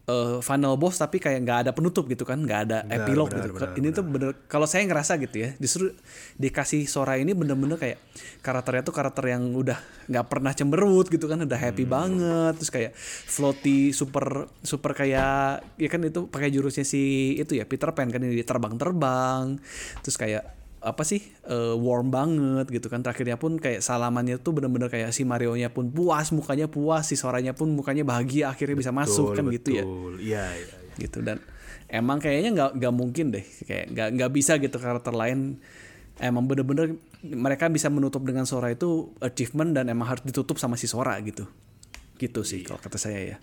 eh, 0.05 0.37
final 0.39 0.77
boss 0.77 0.97
tapi 0.97 1.17
kayak 1.17 1.41
nggak 1.41 1.59
ada 1.65 1.71
penutup 1.73 2.05
gitu 2.05 2.23
kan 2.23 2.37
nggak 2.37 2.59
ada 2.69 2.77
Benar, 2.85 2.95
epilog 3.01 3.27
benar, 3.29 3.39
gitu 3.41 3.49
benar, 3.57 3.69
ini 3.75 3.87
tuh 3.89 4.03
bener 4.05 4.29
kalau 4.45 4.65
saya 4.65 4.85
ngerasa 4.85 5.17
gitu 5.17 5.35
ya 5.41 5.49
justru 5.57 5.91
dikasih 6.37 6.85
Sora 6.85 7.17
ini 7.17 7.33
bener-bener 7.33 7.75
kayak 7.75 7.97
karakternya 8.39 8.85
tuh 8.85 8.93
karakter 8.93 9.25
yang 9.33 9.49
udah 9.51 9.77
nggak 10.05 10.25
pernah 10.29 10.51
cemberut 10.53 11.09
gitu 11.09 11.25
kan 11.25 11.41
udah 11.41 11.57
Hmm. 11.57 11.67
happy 11.71 11.85
banget 11.85 12.53
terus 12.55 12.69
kayak 12.69 12.91
floaty 13.25 13.89
super 13.89 14.49
super 14.61 14.93
kayak 14.93 15.65
ya 15.75 15.87
kan 15.89 16.01
itu 16.03 16.29
pakai 16.29 16.53
jurusnya 16.53 16.85
si 16.85 17.33
itu 17.35 17.57
ya 17.57 17.65
Peter 17.65 17.89
Pan 17.91 18.13
kan 18.13 18.21
ini 18.21 18.45
terbang-terbang 18.45 19.57
terus 20.01 20.15
kayak 20.15 20.64
apa 20.85 21.01
sih 21.01 21.17
eh, 21.49 21.73
warm 21.73 22.13
banget 22.13 22.69
gitu 22.69 22.87
kan. 22.93 23.01
Terakhirnya 23.01 23.41
pun 23.41 23.57
kayak 23.57 23.81
salamannya 23.81 24.37
tuh 24.37 24.53
bener-bener 24.53 24.87
kayak 24.93 25.09
si 25.09 25.25
Mario 25.25 25.57
nya 25.57 25.73
pun 25.73 25.89
puas 25.89 26.29
mukanya 26.29 26.69
puas 26.69 27.09
si 27.09 27.17
Soranya 27.17 27.57
pun 27.57 27.73
mukanya 27.73 28.05
bahagia 28.05 28.53
akhirnya 28.53 28.77
bisa 28.77 28.93
masuk 28.93 29.33
Betul, 29.33 29.37
kan 29.41 29.45
gitu 29.49 29.69
ya. 29.73 29.83
betul. 29.83 30.13
Iya, 30.21 30.45
iya, 30.53 30.75
iya. 30.77 30.77
gitu 31.01 31.19
dan 31.25 31.41
emang 31.89 32.21
kayaknya 32.21 32.49
nggak 32.53 32.71
nggak 32.77 32.93
mungkin 32.93 33.25
deh 33.33 33.45
kayak 33.65 33.91
nggak 33.91 34.07
nggak 34.21 34.31
bisa 34.31 34.61
gitu 34.61 34.77
karakter 34.77 35.11
lain. 35.11 35.57
Emang 36.15 36.47
bener-bener 36.47 36.95
mereka 37.25 37.67
bisa 37.67 37.91
menutup 37.91 38.23
dengan 38.23 38.47
Sora 38.47 38.71
itu 38.71 39.11
achievement 39.19 39.75
dan 39.75 39.91
emang 39.91 40.07
harus 40.15 40.23
ditutup 40.23 40.55
sama 40.55 40.79
si 40.79 40.87
Sora 40.87 41.17
gitu. 41.19 41.49
Gitu 42.15 42.45
sih 42.47 42.63
kalau 42.63 42.79
kata 42.79 42.95
saya 42.95 43.35
ya. 43.35 43.37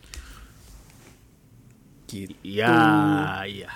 Gitu. 2.09 2.33
Iya, 2.45 2.77
iya. 3.49 3.71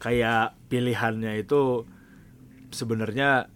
Kayak 0.00 0.56
pilihannya 0.72 1.44
itu 1.44 1.84
sebenarnya 2.70 3.46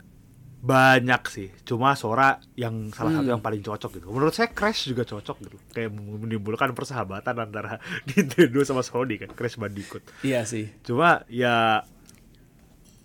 banyak 0.59 1.23
sih. 1.29 1.49
Cuma 1.63 1.93
Sora 1.93 2.41
yang 2.55 2.89
salah 2.89 3.13
satu 3.13 3.29
Hmm. 3.29 3.33
yang 3.37 3.43
paling 3.43 3.61
cocok 3.61 3.91
gitu. 3.95 4.07
Menurut 4.09 4.33
saya 4.33 4.49
Crash 4.49 4.89
juga 4.89 5.05
cocok 5.05 5.37
gitu. 5.43 5.57
Kayak 5.71 5.93
menimbulkan 5.93 6.73
persahabatan 6.73 7.37
antara 7.37 7.77
Nintendo 8.09 8.65
sama 8.65 8.81
Sony 8.81 9.17
kan, 9.17 9.29
Crash 9.31 9.57
Bandicoot. 9.57 10.01
iya 10.23 10.43
sih 10.45 10.73
Cuma 10.81 11.21
ya 11.29 11.85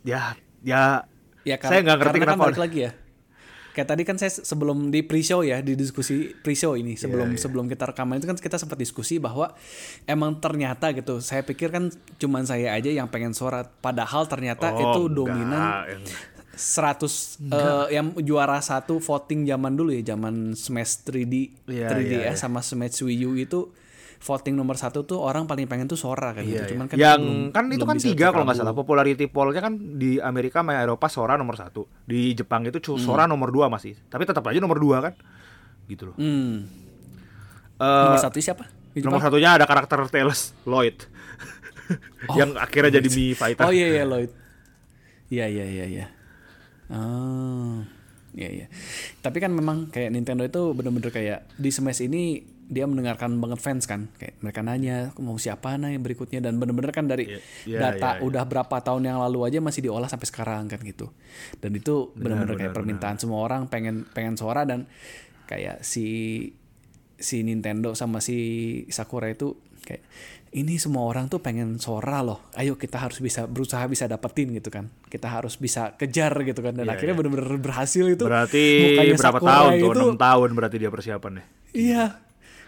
ya 0.02 0.34
ya 0.64 1.04
ya 1.44 1.56
saya 1.60 1.84
nggak 1.84 1.98
ngerti 2.00 2.18
kan 2.18 2.26
kenapa 2.26 2.44
balik 2.48 2.62
lagi 2.62 2.80
ya 2.88 2.92
kayak 3.80 3.88
tadi 3.88 4.04
kan 4.04 4.20
saya 4.20 4.28
sebelum 4.28 4.92
di 4.92 5.00
pre-show 5.02 5.40
ya 5.40 5.64
di 5.64 5.72
diskusi 5.74 6.36
pre-show 6.36 6.76
ini 6.76 7.00
sebelum 7.00 7.32
Iya, 7.32 7.40
iya. 7.40 7.42
sebelum 7.42 7.66
kita 7.66 7.88
rekaman 7.88 8.20
itu 8.20 8.28
kan 8.28 8.36
kita 8.36 8.60
sempat 8.60 8.76
diskusi 8.76 9.16
bahwa 9.18 9.56
emang 10.04 10.36
ternyata 10.38 10.92
gitu 10.92 11.24
saya 11.24 11.42
pikir 11.42 11.72
kan 11.72 11.88
cuman 12.20 12.44
saya 12.44 12.76
aja 12.76 12.92
yang 12.92 13.08
pengen 13.08 13.32
Sora 13.32 13.64
padahal 13.64 14.28
ternyata 14.28 14.68
Oh, 14.70 14.80
itu 14.84 15.02
enggak, 15.06 15.16
dominan 15.16 15.64
yang- 15.88 16.04
100 16.60 17.40
eh, 17.48 17.96
yang 17.96 18.12
juara 18.20 18.60
satu 18.60 19.00
voting 19.00 19.48
zaman 19.48 19.72
dulu 19.74 19.96
ya, 19.96 20.12
zaman 20.12 20.52
Smash 20.52 21.08
3D, 21.08 21.56
Iya, 21.72 21.88
3DS 21.88 22.04
iya, 22.04 22.20
iya. 22.28 22.36
sama 22.36 22.60
Smash 22.60 23.00
Wii 23.00 23.24
U 23.24 23.32
itu 23.34 23.72
voting 24.20 24.52
nomor 24.52 24.76
satu 24.76 25.04
tuh 25.04 25.16
orang 25.18 25.44
paling 25.44 25.64
pengen 25.64 25.88
tuh 25.88 25.96
Sora 25.96 26.36
kan 26.36 26.44
gitu. 26.44 26.60
Iya, 26.60 26.68
Cuman 26.68 26.86
iya. 26.86 26.92
kan 26.92 26.98
yang 27.00 27.22
belum- 27.22 27.52
kan 27.52 27.64
itu 27.72 27.86
kan 27.86 27.98
tiga 27.98 28.28
kalau 28.30 28.44
nggak 28.44 28.58
salah 28.58 28.76
popularity 28.76 29.26
pollnya 29.26 29.60
kan 29.60 29.74
di 29.96 30.20
Amerika 30.20 30.60
sama 30.60 30.76
Eropa 30.76 31.08
Sora 31.08 31.34
nomor 31.34 31.56
satu 31.56 31.88
di 32.04 32.32
Jepang 32.34 32.64
itu 32.64 32.78
Sora 32.96 33.24
nomor 33.26 33.48
dua 33.50 33.68
masih 33.68 33.96
tapi 34.06 34.24
tetap 34.24 34.44
aja 34.44 34.60
nomor 34.60 34.76
dua 34.76 35.00
kan 35.02 35.14
gitu 35.88 36.12
loh 36.12 36.16
Hmm. 36.16 36.68
Eh, 37.80 37.88
Nomor 38.06 38.20
satu 38.20 38.38
siapa? 38.38 38.68
Di 38.92 39.00
nomor 39.00 39.18
satunya 39.20 39.56
ada 39.56 39.64
karakter 39.64 40.04
Tails 40.06 40.52
Lloyd 40.66 41.00
yang 42.38 42.54
akhirnya 42.54 43.00
jadi 43.00 43.08
Mii 43.16 43.34
Fighter 43.34 43.64
Oh 43.64 43.72
iya 43.72 43.88
iya 43.90 44.04
Lloyd. 44.04 44.32
Iya 45.30 45.46
iya 45.48 45.64
iya 45.64 45.86
iya. 45.88 46.06
Oh. 46.90 47.82
Iya 48.30 48.50
iya. 48.52 48.66
Tapi 49.20 49.38
kan 49.38 49.50
memang 49.50 49.88
kayak 49.88 50.12
Nintendo 50.12 50.44
itu 50.44 50.74
bener-bener 50.74 51.08
kayak 51.08 51.48
di 51.56 51.70
Smash 51.70 52.02
ini 52.02 52.44
dia 52.70 52.86
mendengarkan 52.86 53.42
banget 53.42 53.60
fans 53.60 53.84
kan. 53.84 54.14
Kayak 54.16 54.38
mereka 54.40 54.62
nanya 54.62 55.10
mau 55.18 55.36
siapa 55.36 55.74
nih 55.76 55.98
yang 55.98 56.04
berikutnya 56.06 56.40
dan 56.40 56.62
bener-bener 56.62 56.94
kan 56.94 57.10
dari 57.10 57.26
Iya, 57.26 57.40
iya, 57.66 57.80
data 57.82 58.10
iya, 58.16 58.22
iya. 58.22 58.26
udah 58.30 58.44
berapa 58.46 58.76
tahun 58.80 59.10
yang 59.10 59.18
lalu 59.20 59.50
aja 59.50 59.58
masih 59.58 59.82
diolah 59.84 60.06
sampai 60.06 60.30
sekarang 60.30 60.70
kan 60.70 60.78
gitu. 60.86 61.10
Dan 61.58 61.74
itu 61.74 62.14
bener-bener 62.14 62.54
kayak 62.56 62.72
permintaan 62.72 63.18
semua 63.18 63.42
orang 63.42 63.66
pengen 63.66 64.06
pengen 64.08 64.38
Sora 64.38 64.64
dan 64.64 64.86
kayak 65.44 65.82
si 65.82 66.06
si 67.18 67.42
Nintendo 67.42 67.92
sama 67.92 68.22
si 68.22 68.38
Sakura 68.88 69.28
itu 69.28 69.58
kayak 69.82 70.06
ini 70.50 70.78
semua 70.78 71.06
orang 71.06 71.26
tuh 71.26 71.42
pengen 71.42 71.78
Sora 71.78 72.22
loh. 72.22 72.50
Ayo 72.54 72.74
kita 72.74 72.98
harus 72.98 73.18
bisa 73.18 73.46
berusaha 73.46 73.82
bisa 73.86 74.06
dapetin 74.06 74.54
gitu 74.54 74.70
kan. 74.70 74.94
Kita 75.06 75.26
harus 75.26 75.58
bisa 75.58 75.94
kejar 75.94 76.38
gitu 76.42 76.62
kan. 76.62 76.74
Dan 76.74 76.86
Iya, 76.86 76.94
akhirnya 76.94 77.14
iya. 77.14 77.20
bener-bener 77.22 77.58
berhasil 77.58 78.06
itu. 78.06 78.26
berarti 78.26 78.66
berapa 79.10 79.18
Sakura 79.18 79.50
tahun 79.52 79.72
tuh 79.74 79.90
itu 79.90 80.02
enam 80.06 80.18
tahun 80.18 80.50
berarti 80.54 80.78
dia 80.78 80.90
persiapan 80.90 81.32
deh 81.42 81.46
Iya. 81.70 82.06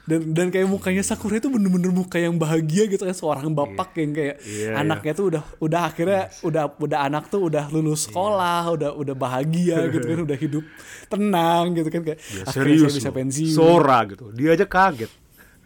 Dan 0.01 0.33
dan 0.33 0.49
kayak 0.49 0.65
mukanya 0.65 1.05
Sakura 1.05 1.37
itu 1.37 1.45
bener-bener 1.45 1.93
muka 1.93 2.17
yang 2.17 2.33
bahagia 2.41 2.89
gitu 2.89 3.05
kan. 3.05 3.13
Seorang 3.13 3.53
bapak 3.53 3.93
yang 4.01 4.11
kayak 4.17 4.41
Iya, 4.41 4.81
anaknya 4.81 5.13
tuh 5.13 5.25
udah 5.29 5.43
udah 5.61 5.81
akhirnya 5.85 6.21
udah 6.41 6.63
udah 6.81 6.99
anak 7.05 7.29
tuh 7.29 7.45
udah 7.45 7.69
lulus 7.69 8.09
sekolah, 8.09 8.65
udah 8.73 8.89
udah 8.97 9.15
bahagia 9.15 9.85
gitu 9.93 10.05
kan, 10.05 10.19
udah 10.25 10.37
hidup 10.37 10.65
tenang 11.05 11.77
gitu 11.77 11.89
kan 11.93 12.01
kayak 12.01 12.19
Ya, 12.21 12.43
akhirnya 12.49 12.77
serius 12.81 12.93
bisa 12.97 13.11
pensiun. 13.13 13.53
Sora 13.53 13.99
gitu. 14.09 14.33
Dia 14.33 14.57
aja 14.57 14.65
kaget. 14.65 15.11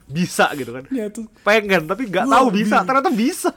Bisa 0.05 0.51
gitu 0.53 0.71
kan. 0.75 0.83
Ya 0.91 1.07
tuh. 1.07 1.25
Pengen 1.41 1.87
tapi 1.87 2.11
nggak 2.11 2.27
tahu 2.27 2.47
bisa. 2.51 2.83
Ternyata 2.83 3.11
bisa. 3.15 3.53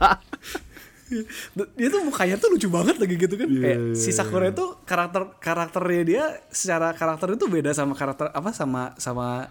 Dia 1.75 1.87
tuh 1.89 2.05
mukanya 2.05 2.37
tuh 2.37 2.53
lucu 2.53 2.69
banget 2.69 2.95
lagi 3.01 3.15
gitu 3.17 3.35
kan. 3.35 3.49
Iya, 3.49 3.61
kayak 3.61 3.79
iya, 3.81 3.97
si 3.97 4.09
Sakura 4.13 4.47
itu 4.53 4.77
karakter 4.85 5.33
karakternya 5.41 6.03
dia 6.05 6.23
secara 6.53 6.93
karakter 6.93 7.33
itu 7.33 7.49
beda 7.49 7.73
sama 7.73 7.97
karakter 7.97 8.29
apa 8.29 8.49
sama 8.53 8.93
sama 9.01 9.49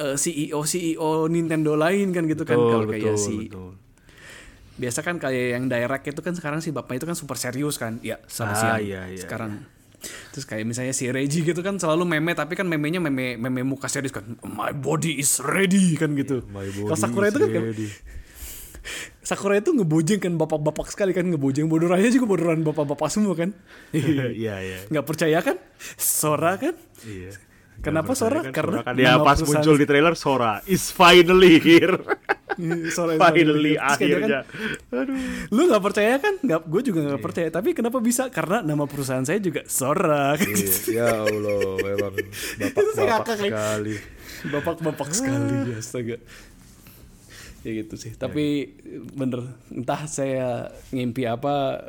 eh, 0.00 0.16
CEO 0.16 0.60
CEO 0.62 1.10
Nintendo 1.26 1.76
lain 1.76 2.10
kan 2.10 2.24
gitu 2.24 2.42
kan. 2.42 2.56
Kalau 2.56 2.88
kayak 2.88 3.14
si 3.14 3.46
betul. 3.46 3.76
biasa 4.74 5.04
kan 5.04 5.20
kayak 5.20 5.46
yang 5.54 5.68
direct 5.68 6.08
itu 6.08 6.20
kan 6.20 6.32
sekarang 6.32 6.58
si 6.58 6.72
bapaknya 6.72 7.04
itu 7.04 7.06
kan 7.06 7.14
super 7.14 7.36
serius 7.36 7.76
kan. 7.76 8.00
Ya 8.00 8.16
sama 8.26 8.52
Ah, 8.52 8.56
siang. 8.56 8.80
iya, 8.80 9.02
iya, 9.06 9.20
sekarang. 9.20 9.60
terus 10.32 10.48
kayak 10.48 10.64
misalnya 10.64 10.96
si 10.96 11.12
Reggie 11.12 11.44
gitu 11.44 11.60
kan 11.60 11.76
selalu 11.76 12.08
meme 12.08 12.32
tapi 12.32 12.56
kan 12.56 12.64
memenya 12.64 12.96
meme 12.98 13.36
meme 13.36 13.60
muka 13.60 13.84
serius 13.84 14.08
kan. 14.10 14.24
My 14.40 14.72
body 14.72 15.20
is 15.20 15.36
ready 15.38 15.92
kan 15.94 16.16
gitu. 16.16 16.40
My 16.48 16.64
kalau 16.64 16.96
Sakura 16.96 17.28
itu 17.28 17.36
kan 17.36 17.52
ready. 17.52 17.88
Sakura 19.20 19.60
itu 19.60 19.70
ngebojeng 19.70 20.16
kan 20.16 20.32
bapak-bapak 20.34 20.88
sekali 20.88 21.12
kan 21.12 21.28
ngebojeng 21.28 21.68
bodorannya 21.68 22.08
juga 22.08 22.24
bodoran 22.24 22.64
bapak-bapak 22.64 23.08
semua 23.12 23.36
kan. 23.36 23.52
Iya 23.92 24.56
iya. 24.64 24.78
nggak 24.88 25.04
percaya 25.04 25.44
kan? 25.44 25.60
Sora 26.00 26.56
kan? 26.56 26.72
Iya. 27.04 27.36
Kenapa 27.80 28.12
Sora? 28.12 28.44
kan, 28.44 28.52
Karena 28.52 28.84
kan 28.84 28.92
dia 28.92 29.16
nama 29.16 29.24
pas 29.24 29.40
muncul 29.40 29.74
di 29.74 29.86
trailer 29.88 30.12
Sora 30.12 30.60
is 30.68 30.92
finally 30.92 31.56
here. 31.56 31.96
Sora 32.92 33.16
finally 33.24 33.80
Terus 33.80 33.96
kayak 33.96 34.04
dia 34.04 34.18
kan, 34.20 34.28
akhirnya. 34.28 34.40
Aduh. 34.92 35.16
lu 35.48 35.62
nggak 35.64 35.82
percaya 35.82 36.14
kan? 36.20 36.34
Nggak 36.44 36.60
gue 36.68 36.82
juga 36.84 37.00
nggak 37.08 37.22
percaya. 37.24 37.48
Tapi 37.48 37.68
kenapa 37.72 37.98
bisa? 37.98 38.28
Karena 38.28 38.60
nama 38.60 38.84
perusahaan 38.84 39.24
saya 39.24 39.40
juga 39.40 39.64
Sora. 39.64 40.36
Iya, 40.36 40.68
ya 40.92 41.08
Allah, 41.24 41.60
memang 41.80 42.14
bapak-bapak 42.60 43.26
sekali. 43.40 43.94
bapak-bapak 44.40 45.08
sekali 45.12 45.54
ya 45.72 45.78
astaga. 45.80 46.16
Ya 47.60 47.70
gitu 47.76 47.94
sih. 47.96 48.12
Tapi 48.12 48.76
bener 49.12 49.56
entah 49.68 50.04
saya 50.04 50.68
ngimpi 50.92 51.24
apa 51.24 51.80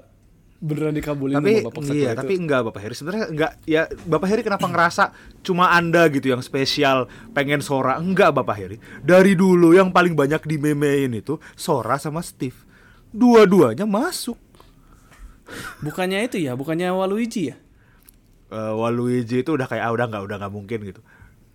beneran 0.62 0.94
dikabulin 0.94 1.42
Tapi 1.42 1.54
sama 1.58 1.68
bapak 1.74 1.82
iya, 1.90 2.12
tapi 2.14 2.34
enggak 2.38 2.62
Bapak 2.70 2.82
Heri. 2.86 2.94
Sebenarnya 2.94 3.26
enggak 3.34 3.52
ya 3.66 3.90
Bapak 3.90 4.28
Heri 4.30 4.42
kenapa 4.46 4.70
ngerasa 4.70 5.04
cuma 5.42 5.74
Anda 5.74 6.06
gitu 6.14 6.30
yang 6.30 6.46
spesial 6.46 7.10
pengen 7.34 7.66
Sora? 7.66 7.98
Enggak 7.98 8.38
Bapak 8.38 8.56
Heri. 8.62 8.78
Dari 9.02 9.34
dulu 9.34 9.74
yang 9.74 9.90
paling 9.90 10.14
banyak 10.14 10.46
di 10.46 10.62
memein 10.62 11.18
itu 11.18 11.42
Sora 11.58 11.98
sama 11.98 12.22
Steve. 12.22 12.58
Dua-duanya 13.10 13.90
masuk. 13.90 14.38
bukannya 15.84 16.32
itu 16.32 16.40
ya 16.40 16.56
bukannya 16.56 16.96
Waluigi 16.96 17.52
ya 17.52 17.60
Eh, 18.52 18.74
Waluigi 18.76 19.48
itu 19.48 19.56
udah 19.56 19.64
kayak 19.64 19.88
ah 19.88 19.92
udah 19.96 20.06
nggak 20.12 20.24
udah 20.28 20.36
nggak 20.44 20.54
mungkin 20.54 20.80
gitu. 20.84 21.02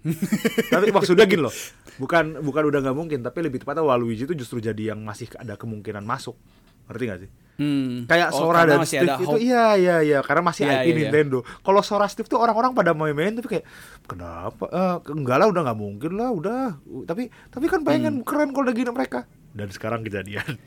tapi 0.72 0.94
maksudnya 0.94 1.26
gini 1.28 1.44
loh, 1.44 1.52
bukan 2.00 2.40
bukan 2.40 2.62
udah 2.72 2.80
nggak 2.80 2.96
mungkin, 2.96 3.20
tapi 3.20 3.44
lebih 3.44 3.60
tepatnya 3.60 3.84
Waluigi 3.84 4.24
itu 4.24 4.32
justru 4.32 4.64
jadi 4.64 4.94
yang 4.94 5.04
masih 5.04 5.28
ada 5.36 5.60
kemungkinan 5.60 6.00
masuk, 6.06 6.38
ngerti 6.86 7.04
gak 7.04 7.20
sih? 7.20 7.30
Hmm. 7.56 8.04
Kayak 8.04 8.28
Oh, 8.30 8.44
Sora 8.44 8.68
dan 8.68 8.84
Steve 8.84 9.08
itu 9.08 9.24
hope. 9.24 9.40
iya 9.40 9.72
iya 9.74 9.96
iya 9.98 10.18
karena 10.20 10.44
masih 10.44 10.62
Iya, 10.62 10.76
IP 10.76 10.76
iya, 10.76 10.84
iya. 10.84 10.96
Nintendo. 11.08 11.38
Kalau 11.58 11.80
Sora 11.80 12.04
Steve 12.04 12.26
tuh 12.26 12.36
orang-orang 12.36 12.70
pada 12.70 12.92
main-main 12.92 13.32
tapi 13.32 13.48
kayak 13.50 13.64
kenapa? 14.04 14.68
Eh, 14.68 14.96
enggak 15.10 15.36
lah 15.36 15.48
udah 15.48 15.62
nggak 15.64 15.78
mungkin 15.78 16.12
lah 16.14 16.28
udah. 16.30 16.76
Tapi 17.02 17.22
tapi 17.48 17.64
kan 17.64 17.80
pengen 17.80 18.20
Hmm. 18.20 18.24
keren 18.24 18.52
kalau 18.52 18.68
gini 18.70 18.88
mereka. 18.88 19.24
Dan 19.50 19.68
sekarang 19.68 20.02
kejadian. 20.02 20.44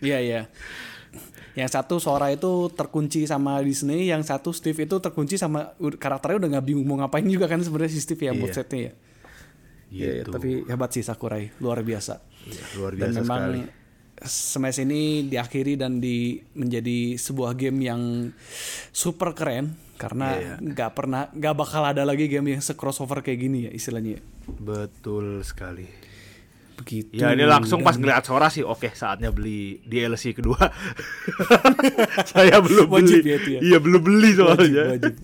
Iya 0.00 0.18
iya. 0.18 0.40
Yang 1.54 1.70
satu 1.72 1.96
Sora 1.96 2.28
itu 2.28 2.68
terkunci 2.70 3.24
sama 3.24 3.58
Disney, 3.58 4.06
yang 4.06 4.20
satu 4.20 4.48
Steve 4.50 4.78
itu 4.78 4.96
terkunci 4.96 5.34
sama 5.34 5.72
karakternya 5.76 6.38
udah 6.38 6.50
nggak 6.50 6.66
bingung 6.66 6.84
mau 6.84 6.96
ngapain 6.96 7.24
juga 7.24 7.44
kan 7.44 7.58
sebenarnya 7.58 7.90
si 7.90 8.00
Steve 8.00 8.20
ya 8.22 8.30
Iya. 8.30 8.38
mood 8.38 8.52
setnya 8.52 8.78
ya. 8.78 8.92
Iya, 9.88 10.04
iya, 10.06 10.10
Gitu. 10.20 10.30
tapi 10.30 10.50
hebat 10.62 10.90
sih 10.90 11.00
Sakurai, 11.00 11.48
luar 11.58 11.80
biasa. 11.80 12.20
Iya, 12.44 12.64
luar 12.76 12.92
dan 12.94 13.00
biasa 13.02 13.18
memang 13.18 13.40
sekali. 13.42 13.60
Smash 14.24 14.82
ini 14.82 15.26
diakhiri 15.26 15.78
dan 15.78 16.02
di 16.02 16.42
menjadi 16.58 17.14
sebuah 17.14 17.54
game 17.54 17.78
yang 17.86 18.02
super 18.90 19.34
keren 19.34 19.88
Iya, 19.98 20.06
karena 20.06 20.28
nggak 20.62 20.90
pernah 20.94 21.22
nggak 21.34 21.54
bakal 21.58 21.82
ada 21.82 22.06
lagi 22.06 22.30
game 22.30 22.54
yang 22.54 22.62
se-crossover 22.62 23.18
kayak 23.18 23.38
gini 23.42 23.58
ya 23.66 23.70
istilahnya. 23.74 24.22
Betul 24.46 25.42
sekali. 25.42 25.90
Begitu. 26.78 27.18
Ya 27.18 27.34
ini 27.34 27.42
langsung 27.42 27.82
pas 27.82 27.98
ngeliat 27.98 28.22
Sora 28.22 28.46
sih 28.46 28.62
oke 28.62 28.94
saatnya 28.94 29.34
beli 29.34 29.82
DLC 29.82 30.38
kedua. 30.38 30.70
Saya 32.30 32.62
belum 32.62 32.86
Wajib 32.86 33.26
beli. 33.26 33.30
ya 33.34 33.36
itu 33.42 33.50
ya? 33.50 33.60
Iya 33.66 33.78
belum 33.82 34.02
beli 34.06 34.30
wajib, 34.30 34.38
soalnya. 34.38 34.84
wajib. 34.94 35.14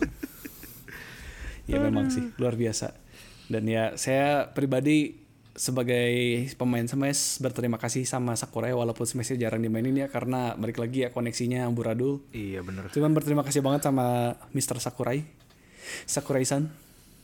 ya 1.70 1.76
memang 1.78 2.11
sih 2.11 2.35
luar 2.42 2.59
biasa. 2.59 2.98
Dan 3.46 3.70
ya 3.70 3.94
saya 3.94 4.50
pribadi 4.50 5.24
sebagai 5.55 6.11
pemain 6.59 6.83
Smash 6.83 7.38
berterima 7.38 7.79
kasih 7.79 8.03
sama 8.03 8.35
Sakurai 8.35 8.75
walaupun 8.75 9.07
Smashnya 9.07 9.47
jarang 9.47 9.62
dimainin 9.62 9.95
ya 9.95 10.11
karena 10.11 10.59
balik 10.59 10.83
lagi 10.83 11.07
ya 11.07 11.14
koneksinya 11.14 11.71
amburadul. 11.71 12.27
Iya 12.35 12.67
bener. 12.67 12.90
Cuman 12.90 13.14
berterima 13.14 13.47
kasih 13.47 13.62
banget 13.62 13.87
sama 13.87 14.35
Mr. 14.51 14.83
Sakurai. 14.83 15.23
Sakurai-san. 16.11 16.69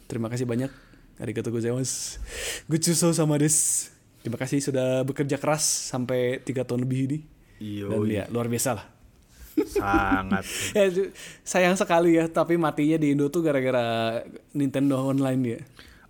Terima 0.06 0.30
kasih 0.30 0.46
banyak. 0.46 0.70
Arigatou 1.18 1.50
gozaimasu. 1.52 2.22
Gochuso 2.70 3.10
sama 3.12 3.36
des. 3.36 3.90
Terima 4.22 4.38
kasih 4.38 4.62
sudah 4.62 5.02
bekerja 5.02 5.36
keras 5.36 5.62
sampai 5.90 6.38
tiga 6.40 6.62
tahun 6.62 6.86
lebih 6.86 6.98
ini. 7.10 7.18
Iya. 7.60 7.86
Dan 7.90 8.00
ya 8.08 8.24
luar 8.30 8.46
biasa 8.46 8.78
lah. 8.78 8.86
Sangat. 9.66 10.44
ya, 10.78 10.86
sayang 11.44 11.76
sekali 11.76 12.16
ya, 12.16 12.30
tapi 12.30 12.56
matinya 12.56 12.96
di 12.96 13.12
Indo 13.12 13.28
tuh 13.28 13.44
gara-gara 13.44 14.18
Nintendo 14.56 15.02
Online 15.02 15.42
ya. 15.44 15.60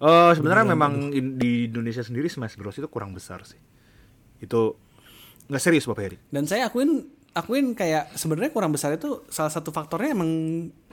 Eh 0.00 0.32
sebenarnya 0.32 0.64
memang 0.72 1.12
in- 1.12 1.36
di 1.36 1.68
Indonesia 1.68 2.00
sendiri 2.00 2.24
Smash 2.32 2.56
Bros 2.56 2.80
itu 2.80 2.88
kurang 2.88 3.12
besar 3.12 3.44
sih. 3.44 3.60
Itu 4.40 4.80
nggak 5.52 5.60
serius 5.60 5.84
Bapak 5.84 6.02
Heri. 6.08 6.18
Dan 6.32 6.48
saya 6.48 6.72
akuin 6.72 7.04
akuin 7.36 7.76
kayak 7.76 8.16
sebenarnya 8.16 8.50
kurang 8.50 8.72
besar 8.72 8.96
itu 8.96 9.28
salah 9.28 9.52
satu 9.52 9.68
faktornya 9.70 10.16
emang 10.16 10.30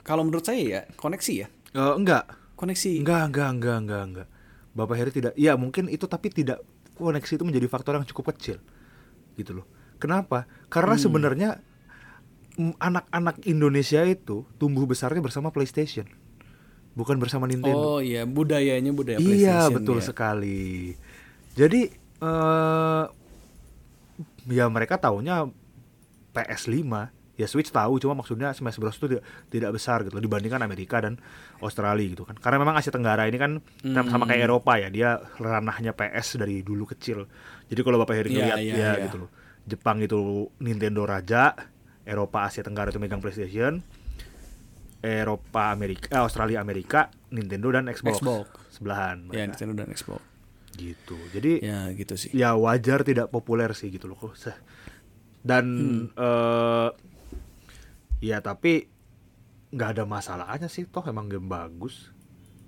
kalau 0.04 0.28
menurut 0.28 0.44
saya 0.44 0.60
ya 0.60 0.80
koneksi 1.00 1.32
ya. 1.32 1.48
Eh 1.72 1.94
enggak. 1.96 2.28
Koneksi. 2.58 3.06
Enggak, 3.06 3.22
enggak, 3.32 3.48
enggak, 3.54 3.76
enggak, 3.80 4.02
enggak. 4.02 4.28
Bapak 4.74 4.96
Heri 4.98 5.10
tidak. 5.14 5.32
Iya, 5.38 5.54
mungkin 5.54 5.86
itu 5.86 6.04
tapi 6.10 6.28
tidak 6.28 6.58
koneksi 6.98 7.32
itu 7.38 7.44
menjadi 7.46 7.66
faktor 7.70 7.94
yang 7.96 8.04
cukup 8.04 8.34
kecil. 8.34 8.58
Gitu 9.38 9.54
loh. 9.54 9.66
Kenapa? 10.02 10.44
Karena 10.66 10.98
sebenarnya 10.98 11.50
mm, 12.58 12.82
anak-anak 12.82 13.46
Indonesia 13.46 14.02
itu 14.02 14.42
tumbuh 14.58 14.84
besarnya 14.90 15.22
bersama 15.22 15.54
PlayStation. 15.54 16.10
Bukan 16.98 17.22
bersama 17.22 17.46
Nintendo. 17.46 17.96
Oh 17.96 18.00
iya, 18.02 18.26
budayanya 18.26 18.90
budaya 18.90 19.22
iya, 19.22 19.22
PlayStation. 19.70 19.74
betul 19.78 19.98
ya. 20.02 20.04
sekali. 20.04 20.62
Jadi 21.54 21.80
eh 22.18 23.04
ya 24.50 24.66
mereka 24.66 24.98
taunya 24.98 25.46
PS5 26.34 27.14
Ya 27.38 27.46
Switch 27.46 27.70
tahu, 27.70 28.02
cuma 28.02 28.18
maksudnya 28.18 28.50
Smash 28.50 28.82
Bros 28.82 28.98
itu 28.98 29.14
tidak, 29.14 29.22
tidak 29.46 29.70
besar 29.70 30.02
gitu 30.02 30.18
dibandingkan 30.18 30.58
Amerika 30.58 30.98
dan 30.98 31.22
Australia 31.62 32.02
gitu 32.10 32.26
kan. 32.26 32.34
Karena 32.34 32.58
memang 32.58 32.74
Asia 32.74 32.90
Tenggara 32.90 33.30
ini 33.30 33.38
kan 33.38 33.62
sama 33.78 34.26
Hmm. 34.26 34.34
kayak 34.34 34.42
Eropa 34.42 34.74
ya, 34.74 34.90
dia 34.90 35.22
ranahnya 35.38 35.94
PS 35.94 36.34
dari 36.42 36.66
dulu 36.66 36.82
kecil. 36.90 37.30
Jadi 37.70 37.78
kalau 37.86 38.02
Bapak 38.02 38.18
Heri 38.18 38.34
Iya, 38.34 38.42
lihat 38.42 38.58
iya, 38.58 38.74
ya 38.74 38.90
iya. 38.98 39.06
gitu 39.06 39.22
loh. 39.22 39.30
Jepang 39.70 40.02
itu 40.02 40.50
Nintendo 40.58 41.06
raja, 41.06 41.54
Eropa 42.02 42.42
Asia 42.42 42.66
Tenggara 42.66 42.90
itu 42.90 42.98
megang 42.98 43.22
PlayStation, 43.22 43.86
Eropa 45.14 45.70
Amerika, 45.70 46.06
eh, 46.10 46.20
Australia 46.20 46.58
Amerika, 46.58 47.08
Nintendo 47.28 47.68
dan 47.70 47.88
Xbox. 47.88 48.18
Xbox. 48.18 48.46
Sebelahan. 48.70 49.26
Ya. 49.30 49.44
Nintendo 49.44 49.72
dan 49.76 49.88
Xbox. 49.90 50.20
Gitu. 50.74 51.16
Jadi 51.30 51.52
Ya 51.60 51.88
gitu 51.90 52.14
sih. 52.14 52.30
ya 52.30 52.54
wajar 52.54 53.02
tidak 53.02 53.28
populer 53.28 53.72
sih 53.72 53.88
gitu 53.88 54.06
loh 54.06 54.20
Dan 55.40 55.66
eh 56.12 56.88
ya 58.20 58.38
tapi 58.38 58.86
nggak 59.68 59.90
ada 59.90 60.04
masalahnya 60.04 60.66
sih 60.66 60.84
toh 60.84 61.02
emang 61.02 61.26
game 61.26 61.46
bagus. 61.46 62.10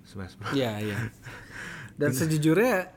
Smash 0.03 0.35
Bros. 0.35 0.51
Iya, 0.51 0.81
iya. 0.81 0.97
Dan 1.99 2.11
sejujurnya 2.11 2.91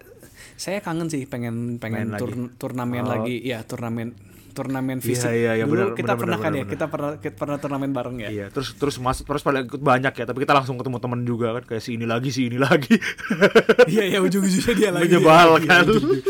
saya 0.56 0.78
kangen 0.80 1.06
sih 1.06 1.24
pengen 1.24 1.76
pengen 1.76 2.10
Main 2.10 2.18
tur- 2.18 2.32
lagi. 2.32 2.56
turnamen 2.56 3.04
Oh. 3.04 3.10
lagi, 3.12 3.36
ya 3.38 3.62
turnamen 3.62 4.14
turnamen 4.54 4.96
Iya, 4.96 5.04
fisik. 5.04 5.28
iya, 5.28 5.52
iya, 5.52 5.64
Dulu 5.64 5.74
benar, 5.74 5.88
kita 5.94 6.12
pernah 6.14 6.38
kan 6.38 6.52
ya, 6.52 6.64
kita 6.64 6.86
pernah 6.86 7.10
kita 7.16 7.34
pernah 7.34 7.58
turnamen 7.58 7.90
bareng 7.90 8.16
ya. 8.18 8.28
Iya, 8.30 8.46
terus 8.48 8.72
terus 8.72 8.96
masuk 8.96 9.26
terus 9.26 9.42
pada 9.42 9.58
ikut 9.60 9.76
banyak 9.76 10.14
ya, 10.14 10.24
tapi 10.24 10.38
kita 10.40 10.54
langsung 10.54 10.76
ketemu 10.76 10.98
temen 10.98 11.20
juga 11.22 11.52
kan 11.52 11.64
kayak 11.66 11.82
si 11.82 11.90
ini 11.92 12.06
lagi 12.06 12.30
si 12.30 12.46
ini 12.46 12.56
lagi. 12.56 12.94
Iya, 13.90 14.04
iya 14.06 14.18
ujung-ujungnya 14.20 14.72
dia 14.72 14.90
lagi. 14.90 15.10
Menyebalkan. 15.10 15.82
Iya, 15.84 15.98
iya. 15.98 16.22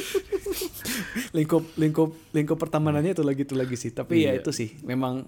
lingkup 1.33 1.65
lingkup 1.75 2.11
lingkup 2.31 2.57
pertemanannya 2.57 3.13
itu 3.13 3.23
lagi 3.23 3.43
itu 3.43 3.55
lagi 3.55 3.75
sih. 3.75 3.91
Tapi 3.91 4.23
ya 4.23 4.33
Iya. 4.33 4.41
itu 4.41 4.51
sih 4.51 4.81
memang 4.83 5.27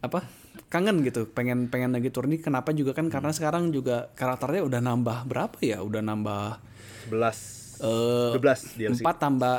apa? 0.00 0.24
kangen 0.66 1.02
gitu 1.02 1.26
pengen 1.28 1.66
pengen 1.68 1.90
lagi 1.92 2.10
turni 2.10 2.34
kenapa 2.36 2.70
juga 2.70 2.90
kan 2.92 3.06
Hmm. 3.06 3.12
karena 3.12 3.30
sekarang 3.30 3.70
juga 3.70 4.10
karakternya 4.12 4.62
udah 4.64 4.80
nambah 4.80 5.18
berapa 5.24 5.54
ya 5.60 5.78
udah 5.80 6.02
nambah 6.02 6.58
11 7.06 7.78
eh 7.78 8.30
12 8.34 8.74
DLC. 8.74 8.98
empat 8.98 9.16
tambah 9.16 9.54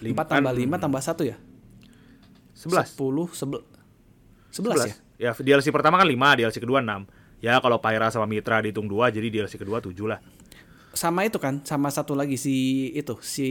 empat 0.00 0.26
tambah 0.26 0.48
kan- 0.48 0.56
lima 0.58 0.76
tambah 0.78 1.00
satu 1.00 1.20
ya 1.22 1.36
11. 2.64 2.88
sepuluh 2.88 3.26
sebel 3.30 3.60
sebelas 4.48 4.76
ya 4.80 4.94
11. 4.96 5.04
Ya, 5.14 5.30
DLC 5.30 5.70
pertama 5.70 5.94
kan 5.96 6.08
5, 6.08 6.16
DLC 6.34 6.58
kedua 6.58 6.82
6. 6.82 7.06
Ya 7.38 7.60
kalau 7.60 7.78
Pyra 7.78 8.08
sama 8.08 8.24
Mitra 8.24 8.58
dihitung 8.58 8.88
2 8.88 9.12
jadi 9.12 9.26
DLC 9.28 9.56
kedua 9.56 9.78
7 9.78 9.94
lah. 10.06 10.18
sama 10.92 11.26
itu 11.26 11.38
kan 11.38 11.58
sama 11.66 11.90
satu 11.90 12.14
lagi 12.14 12.38
si 12.38 12.54
itu 12.90 13.18
si 13.18 13.48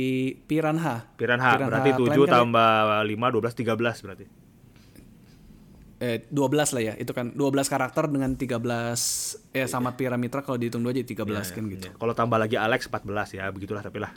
Piranha 0.47 1.11
Piranha, 1.15 1.59
berarti 1.59 1.91
Clan 1.91 2.07
7 2.07 2.15
kan 2.15 2.23
ya? 2.23 2.33
tambah 2.39 2.71
5 3.03 3.11
12 3.11 3.75
13 3.75 4.03
berarti. 4.07 4.25
eh 5.99 6.19
12 6.27 6.75
lah 6.75 6.81
ya 6.83 6.93
itu 6.95 7.11
kan 7.11 7.31
12 7.31 7.39
karakter 7.67 8.07
dengan 8.07 8.35
13 8.35 8.59
ya 9.55 9.65
sama 9.67 9.95
Piramitra 9.95 10.39
kalau 10.39 10.55
dihitung 10.55 10.83
dua 10.83 10.91
jadi 10.91 11.07
13 11.15 11.55
kan 11.55 11.63
gitu 11.67 11.87
Ya, 11.87 11.95
Kalau 11.95 12.11
tambah 12.11 12.35
lagi 12.35 12.55
Alex 12.55 12.91
14 12.91 13.39
ya, 13.39 13.47
begitulah 13.51 13.79
tapi 13.79 14.03
lah. 14.03 14.11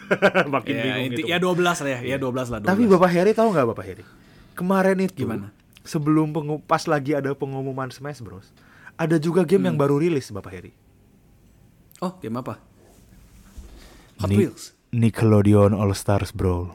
Makin 0.54 0.72
ya, 0.72 0.80
bingung 0.80 1.04
inti, 1.12 1.22
gitu. 1.24 1.28
ya 1.28 1.36
12 1.36 1.60
lah 1.60 1.90
ya 1.92 1.98
ya 2.04 2.16
12 2.16 2.52
lah 2.52 2.60
12. 2.60 2.72
Tapi 2.72 2.82
Bapak 2.88 3.10
Heri 3.12 3.32
tahu 3.32 3.48
nggak 3.52 3.66
Bapak 3.68 3.84
Heri? 3.84 4.04
Kemarin 4.56 4.98
itu 4.98 5.22
Gimana? 5.22 5.52
sebelum 5.82 6.32
pas 6.60 6.82
lagi 6.84 7.12
ada 7.12 7.30
pengumuman 7.30 7.86
Smash 7.88 8.18
Bros. 8.18 8.48
Ada 8.96 9.16
juga 9.16 9.44
game 9.44 9.62
Hmm. 9.62 9.68
yang 9.68 9.78
baru 9.78 10.00
rilis 10.00 10.28
Bapak 10.28 10.50
Heri. 10.50 10.72
oh 11.96 12.12
game 12.16 12.36
apa 12.36 12.60
Hot 14.18 14.28
Ni- 14.28 14.36
Wheels 14.38 14.76
Nickelodeon 14.90 15.72
All 15.72 15.92
Stars 15.92 16.28
Brawl. 16.30 16.72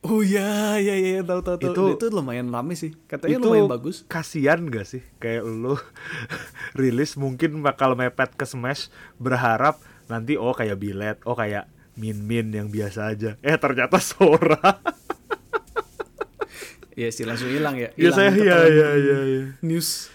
oh 0.00 0.20
ya 0.20 0.76
ya 0.76 0.92
ya 0.92 1.20
tahu 1.20 1.40
tahu 1.40 1.56
tahu 1.56 1.72
Itu- 1.72 1.92
itu, 1.96 2.06
lumayan 2.10 2.48
rame 2.48 2.72
sih 2.72 2.92
katanya 3.04 3.36
lumayan 3.38 3.68
bagus 3.68 4.04
kasihan 4.06 4.60
gak 4.66 4.84
sih 4.86 5.00
kayak 5.16 5.44
lu 5.44 5.76
rilis 6.80 7.16
mungkin 7.16 7.60
bakal 7.60 7.92
mepet 7.94 8.32
ke 8.32 8.44
Smash 8.44 8.88
berharap 9.16 9.76
nanti 10.06 10.36
oh 10.36 10.52
kayak 10.52 10.76
bilet 10.76 11.16
oh 11.24 11.32
kayak 11.32 11.68
min 11.96 12.16
min 12.18 12.48
yang 12.48 12.68
biasa 12.68 13.12
aja 13.12 13.36
eh 13.40 13.56
ternyata 13.56 13.96
Sora 13.96 14.60
Iya 17.00 17.08
sih 17.08 17.24
langsung 17.24 17.48
hilang 17.48 17.80
ya. 17.80 17.88
Ya 17.96 18.12
hilang 18.12 18.12
saya 18.12 18.28
keterangan 18.28 18.68
ya 18.68 18.68
ya 18.68 18.88
ya 19.00 19.18
ya 19.24 19.42
news. 19.64 20.12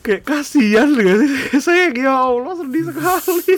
Kayak 0.00 0.22
kasihan 0.24 0.88
gak 0.96 1.16
sih. 1.20 1.30
Saya 1.68 1.92
ya 1.92 2.16
Allah 2.16 2.56
sedih 2.56 2.88
sekali. 2.88 3.52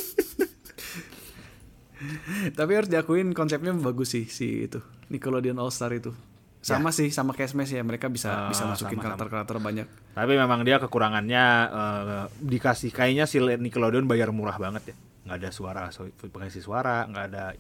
Tapi 2.59 2.73
harus 2.75 2.91
diakuin 2.91 3.31
konsepnya 3.31 3.71
bagus 3.73 4.11
sih 4.11 4.27
si 4.27 4.67
itu. 4.67 4.83
Nickelodeon 5.07 5.55
All 5.55 5.71
Star 5.71 5.95
itu. 5.95 6.11
Sama 6.59 6.91
sih 6.91 7.11
sama 7.11 7.31
kayak 7.31 7.55
Smash 7.55 7.75
ya. 7.75 7.83
Mereka 7.83 8.11
bisa 8.11 8.31
Ah, 8.31 8.51
bisa 8.51 8.67
masukin 8.67 8.99
karakter-karakter 8.99 9.59
banyak. 9.59 9.87
tapi 10.13 10.35
memang 10.35 10.63
dia 10.63 10.83
kekurangannya 10.83 11.45
eh, 11.71 12.25
dikasih 12.43 12.91
kayaknya 12.91 13.31
si 13.31 13.39
Nickelodeon 13.39 14.11
bayar 14.11 14.35
murah 14.35 14.59
banget 14.59 14.91
ya. 14.91 14.97
Nggak 15.23 15.37
ada 15.39 15.51
suara 15.55 15.83
so, 15.95 16.11
pengisi 16.27 16.59
suara 16.59 17.07
nggak 17.07 17.25
ada 17.31 17.55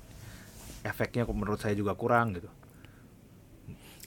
efeknya 0.83 1.23
menurut 1.25 1.63
saya 1.63 1.79
juga 1.79 1.95
kurang 1.95 2.35
gitu 2.35 2.51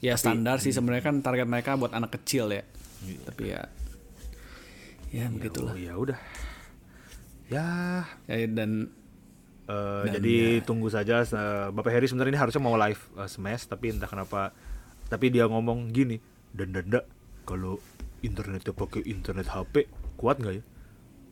Ya 0.04 0.14
standar 0.20 0.60
sih 0.60 0.76
sebenarnya 0.76 1.04
kan 1.08 1.24
target 1.24 1.48
mereka 1.48 1.76
buat 1.80 1.92
anak 1.96 2.20
kecil 2.20 2.52
ya. 2.52 2.62
Tapi 3.24 3.52
ya 3.52 3.62
ya 5.14 5.30
begitulah. 5.32 5.72
Oh, 5.72 5.78
ya 5.78 5.94
udah. 5.96 6.18
Ya. 7.46 7.68
Ya, 8.26 8.36
dan 8.50 8.90
Eh, 9.66 10.02
Dan 10.06 10.22
jadi 10.22 10.62
tunggu 10.62 10.86
saja 10.86 11.26
eh, 11.26 11.66
Bapak 11.74 11.90
Heri 11.90 12.06
sebenarnya 12.06 12.38
ini 12.38 12.40
harusnya 12.40 12.62
mau 12.62 12.78
live 12.78 13.02
eh, 13.18 13.26
Smash 13.26 13.66
tapi 13.66 13.90
entah 13.90 14.06
kenapa 14.06 14.54
tapi 15.10 15.26
dia 15.26 15.50
ngomong 15.50 15.90
gini 15.90 16.22
dan 16.54 16.70
danda 16.70 17.02
kalau 17.42 17.82
internetnya 18.22 18.70
pakai 18.70 19.02
internet 19.10 19.50
HP 19.50 19.90
kuat 20.14 20.38
nggak 20.38 20.54
ya 20.54 20.64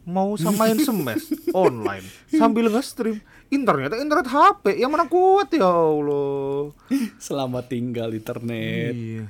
mau 0.05 0.37
samain 0.37 0.77
Smash 0.77 1.33
online 1.57 2.05
sambil 2.29 2.69
nge-stream 2.69 3.19
internetnya 3.49 3.99
internet 3.99 4.29
HP 4.29 4.77
yang 4.77 4.89
mana 4.89 5.05
kuat 5.05 5.49
ya 5.51 5.65
Allah 5.65 6.73
selamat 7.19 7.65
tinggal 7.67 8.13
internet. 8.13 8.93
iya 8.93 9.27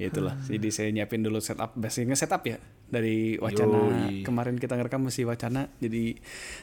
Ya 0.00 0.08
itulah. 0.08 0.32
Jadi 0.48 0.68
saya 0.72 0.88
nyiapin 0.88 1.20
dulu 1.20 1.44
setup, 1.44 1.76
basicnya 1.76 2.16
setup 2.16 2.40
ya 2.48 2.56
dari 2.88 3.36
wacana 3.36 4.08
Yoi. 4.08 4.24
kemarin 4.24 4.56
kita 4.56 4.72
ngerekam 4.72 5.04
masih 5.04 5.28
wacana. 5.28 5.68
Jadi 5.76 6.16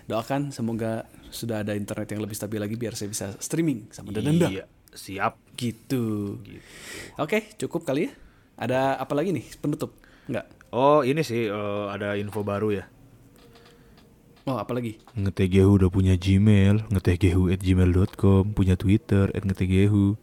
doakan 0.10 0.50
semoga 0.50 1.06
sudah 1.30 1.62
ada 1.62 1.78
internet 1.78 2.10
yang 2.10 2.26
lebih 2.26 2.34
stabil 2.34 2.58
lagi 2.58 2.74
biar 2.74 2.98
saya 2.98 3.14
bisa 3.14 3.38
streaming 3.38 3.94
sama 3.94 4.10
Dadanda. 4.10 4.50
iya 4.50 4.66
siap 4.90 5.38
Gitu. 5.54 6.42
gitu 6.42 6.66
Oke, 7.22 7.54
cukup 7.62 7.86
kali 7.86 8.10
ya. 8.10 8.12
Ada 8.58 8.98
apa 8.98 9.14
lagi 9.14 9.30
nih 9.30 9.46
penutup? 9.62 9.94
Enggak. 10.26 10.50
Oh 10.78 11.02
ini 11.02 11.26
sih 11.26 11.50
eh, 11.50 11.86
ada 11.90 12.14
info 12.14 12.46
baru 12.46 12.70
ya 12.78 12.86
Oh, 14.48 14.56
apa 14.56 14.72
lagi? 14.72 14.96
Ngetegehu 15.12 15.76
udah 15.76 15.92
punya 15.92 16.16
Gmail, 16.16 16.88
ngetegehu 16.88 17.52
at 17.52 17.60
gmail.com, 17.60 18.56
punya 18.56 18.80
Twitter 18.80 19.28
at 19.36 19.44
ngetegehu, 19.44 20.16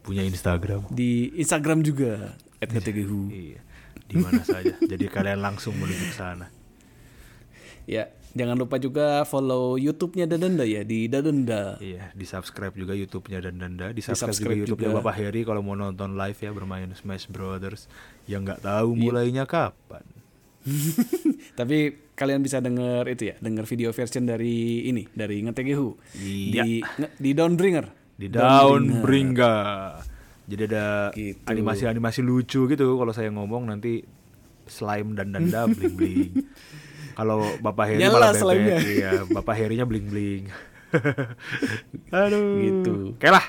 punya 0.00 0.24
Instagram. 0.24 0.88
Di 0.88 1.28
Instagram 1.36 1.84
juga 1.84 2.40
@gtghu. 2.64 3.28
Iya, 3.28 3.60
di 4.08 4.16
mana 4.16 4.40
saja. 4.40 4.72
Jadi 4.80 5.04
kalian 5.12 5.44
langsung 5.44 5.76
menuju 5.76 6.04
ke 6.08 6.16
sana. 6.16 6.48
Ya, 7.84 8.08
jangan 8.34 8.56
lupa 8.56 8.76
juga 8.76 9.22
follow 9.22 9.74
YouTube-nya 9.76 10.26
Dadanda 10.26 10.62
ya 10.62 10.82
di 10.82 11.06
Dadanda. 11.06 11.78
Iya, 11.78 12.10
di 12.10 12.22
subscribe 12.22 12.74
juga 12.74 12.92
YouTube-nya 12.92 13.38
dan 13.40 13.56
Danda, 13.56 13.88
di 13.88 13.98
subscribe, 13.98 14.30
Di-subscribe 14.30 14.58
juga 14.60 14.84
YouTube-nya. 14.84 14.98
Bapak 14.98 15.14
Heri 15.16 15.40
kalau 15.42 15.60
mau 15.60 15.72
nonton 15.72 16.14
live 16.14 16.36
ya 16.36 16.50
bermain 16.50 16.90
Smash 16.92 17.26
Brothers 17.26 17.86
yang 18.24 18.42
nggak 18.42 18.60
tahu 18.60 18.92
mulainya 18.92 19.44
kapan. 19.44 20.02
Tapi 21.54 21.78
kalian 22.12 22.40
bisa 22.40 22.58
denger 22.58 23.04
itu 23.06 23.22
ya, 23.26 23.36
denger 23.38 23.64
video 23.64 23.90
version 23.90 24.24
dari 24.24 24.84
ini, 24.84 25.04
dari 25.08 25.40
Ngetegehu. 25.40 25.94
Iya. 26.16 26.62
Di 26.62 26.70
nge- 26.80 27.14
di 27.16 27.30
Downbringer. 27.32 27.86
Di 28.14 28.26
Downbringa. 28.28 29.54
Jadi 30.44 30.62
ada 30.66 31.08
Gitu. 31.10 31.40
animasi-animasi 31.42 32.20
lucu 32.20 32.68
gitu 32.68 32.86
kalau 32.94 33.10
saya 33.10 33.28
ngomong 33.28 33.64
nanti 33.66 34.04
slime 34.64 35.12
dan 35.12 35.32
danda 35.32 35.64
bling 35.66 35.94
bling. 35.94 36.32
kalau 37.14 37.40
Bapak 37.62 37.84
Heri 37.94 38.00
Nyala 38.02 38.34
malah 38.34 38.54
bebek, 38.54 38.82
iya, 38.84 39.12
Bapak 39.26 39.54
Herinya 39.54 39.86
bling 39.86 40.06
bling. 40.10 40.44
Aduh. 42.14 42.58
Gitu. 42.60 42.92
Oke 43.18 43.28
lah. 43.30 43.44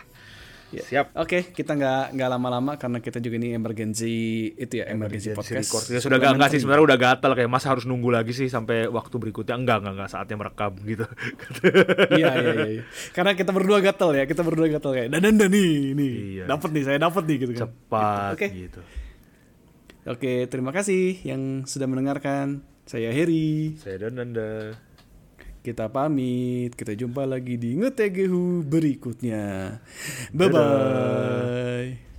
Ya. 0.74 0.84
Siap. 0.84 1.06
Oke, 1.16 1.56
kita 1.56 1.78
nggak 1.78 2.20
nggak 2.20 2.30
lama-lama 2.36 2.76
karena 2.76 3.00
kita 3.00 3.24
juga 3.24 3.40
ini 3.40 3.56
emergency 3.56 4.50
itu 4.60 4.84
ya, 4.84 4.92
emergency, 4.92 5.32
podcast. 5.32 5.56
record. 5.56 5.86
Ya 5.88 6.00
sudah 6.04 6.18
gak, 6.20 6.36
enggak 6.36 6.50
sih 6.52 6.60
sebenarnya 6.60 6.84
udah 6.84 6.98
gatel 7.00 7.32
kayak 7.32 7.48
masa 7.48 7.72
harus 7.72 7.88
nunggu 7.88 8.12
lagi 8.12 8.36
sih 8.36 8.52
sampai 8.52 8.92
waktu 8.92 9.16
berikutnya 9.16 9.56
enggak 9.56 9.78
enggak 9.86 9.94
enggak 9.96 10.10
saatnya 10.12 10.36
merekam 10.36 10.74
gitu. 10.92 11.06
iya, 12.18 12.32
iya, 12.36 12.52
iya, 12.52 12.68
iya. 12.82 12.84
Karena 13.16 13.32
kita 13.38 13.56
berdua 13.56 13.80
gatel 13.80 14.10
ya, 14.20 14.24
kita 14.28 14.42
berdua 14.44 14.68
gatel 14.68 14.92
kayak 14.92 15.10
Dadanda 15.16 15.46
nih, 15.48 15.96
nih. 15.96 16.14
Iya. 16.42 16.46
Dapat 16.50 16.70
nih, 16.76 16.84
saya 16.84 16.98
dapat 17.00 17.24
nih 17.24 17.38
gitu 17.40 17.52
kan. 17.56 17.62
Cepat 17.64 18.34
Oke. 18.36 18.48
gitu. 18.52 18.82
Oke, 20.06 20.34
terima 20.52 20.70
kasih 20.76 21.24
yang 21.24 21.64
sudah 21.64 21.88
mendengarkan. 21.88 22.75
Saya 22.86 23.10
Heri. 23.10 23.82
Saya 23.82 24.06
dan 24.06 24.22
Nanda. 24.22 24.78
Kita 25.66 25.90
pamit. 25.90 26.78
Kita 26.78 26.94
jumpa 26.94 27.26
lagi 27.26 27.58
di 27.58 27.74
Ngetegehu 27.82 28.62
berikutnya. 28.62 29.82
Bye 30.30 30.50
bye. 30.54 32.15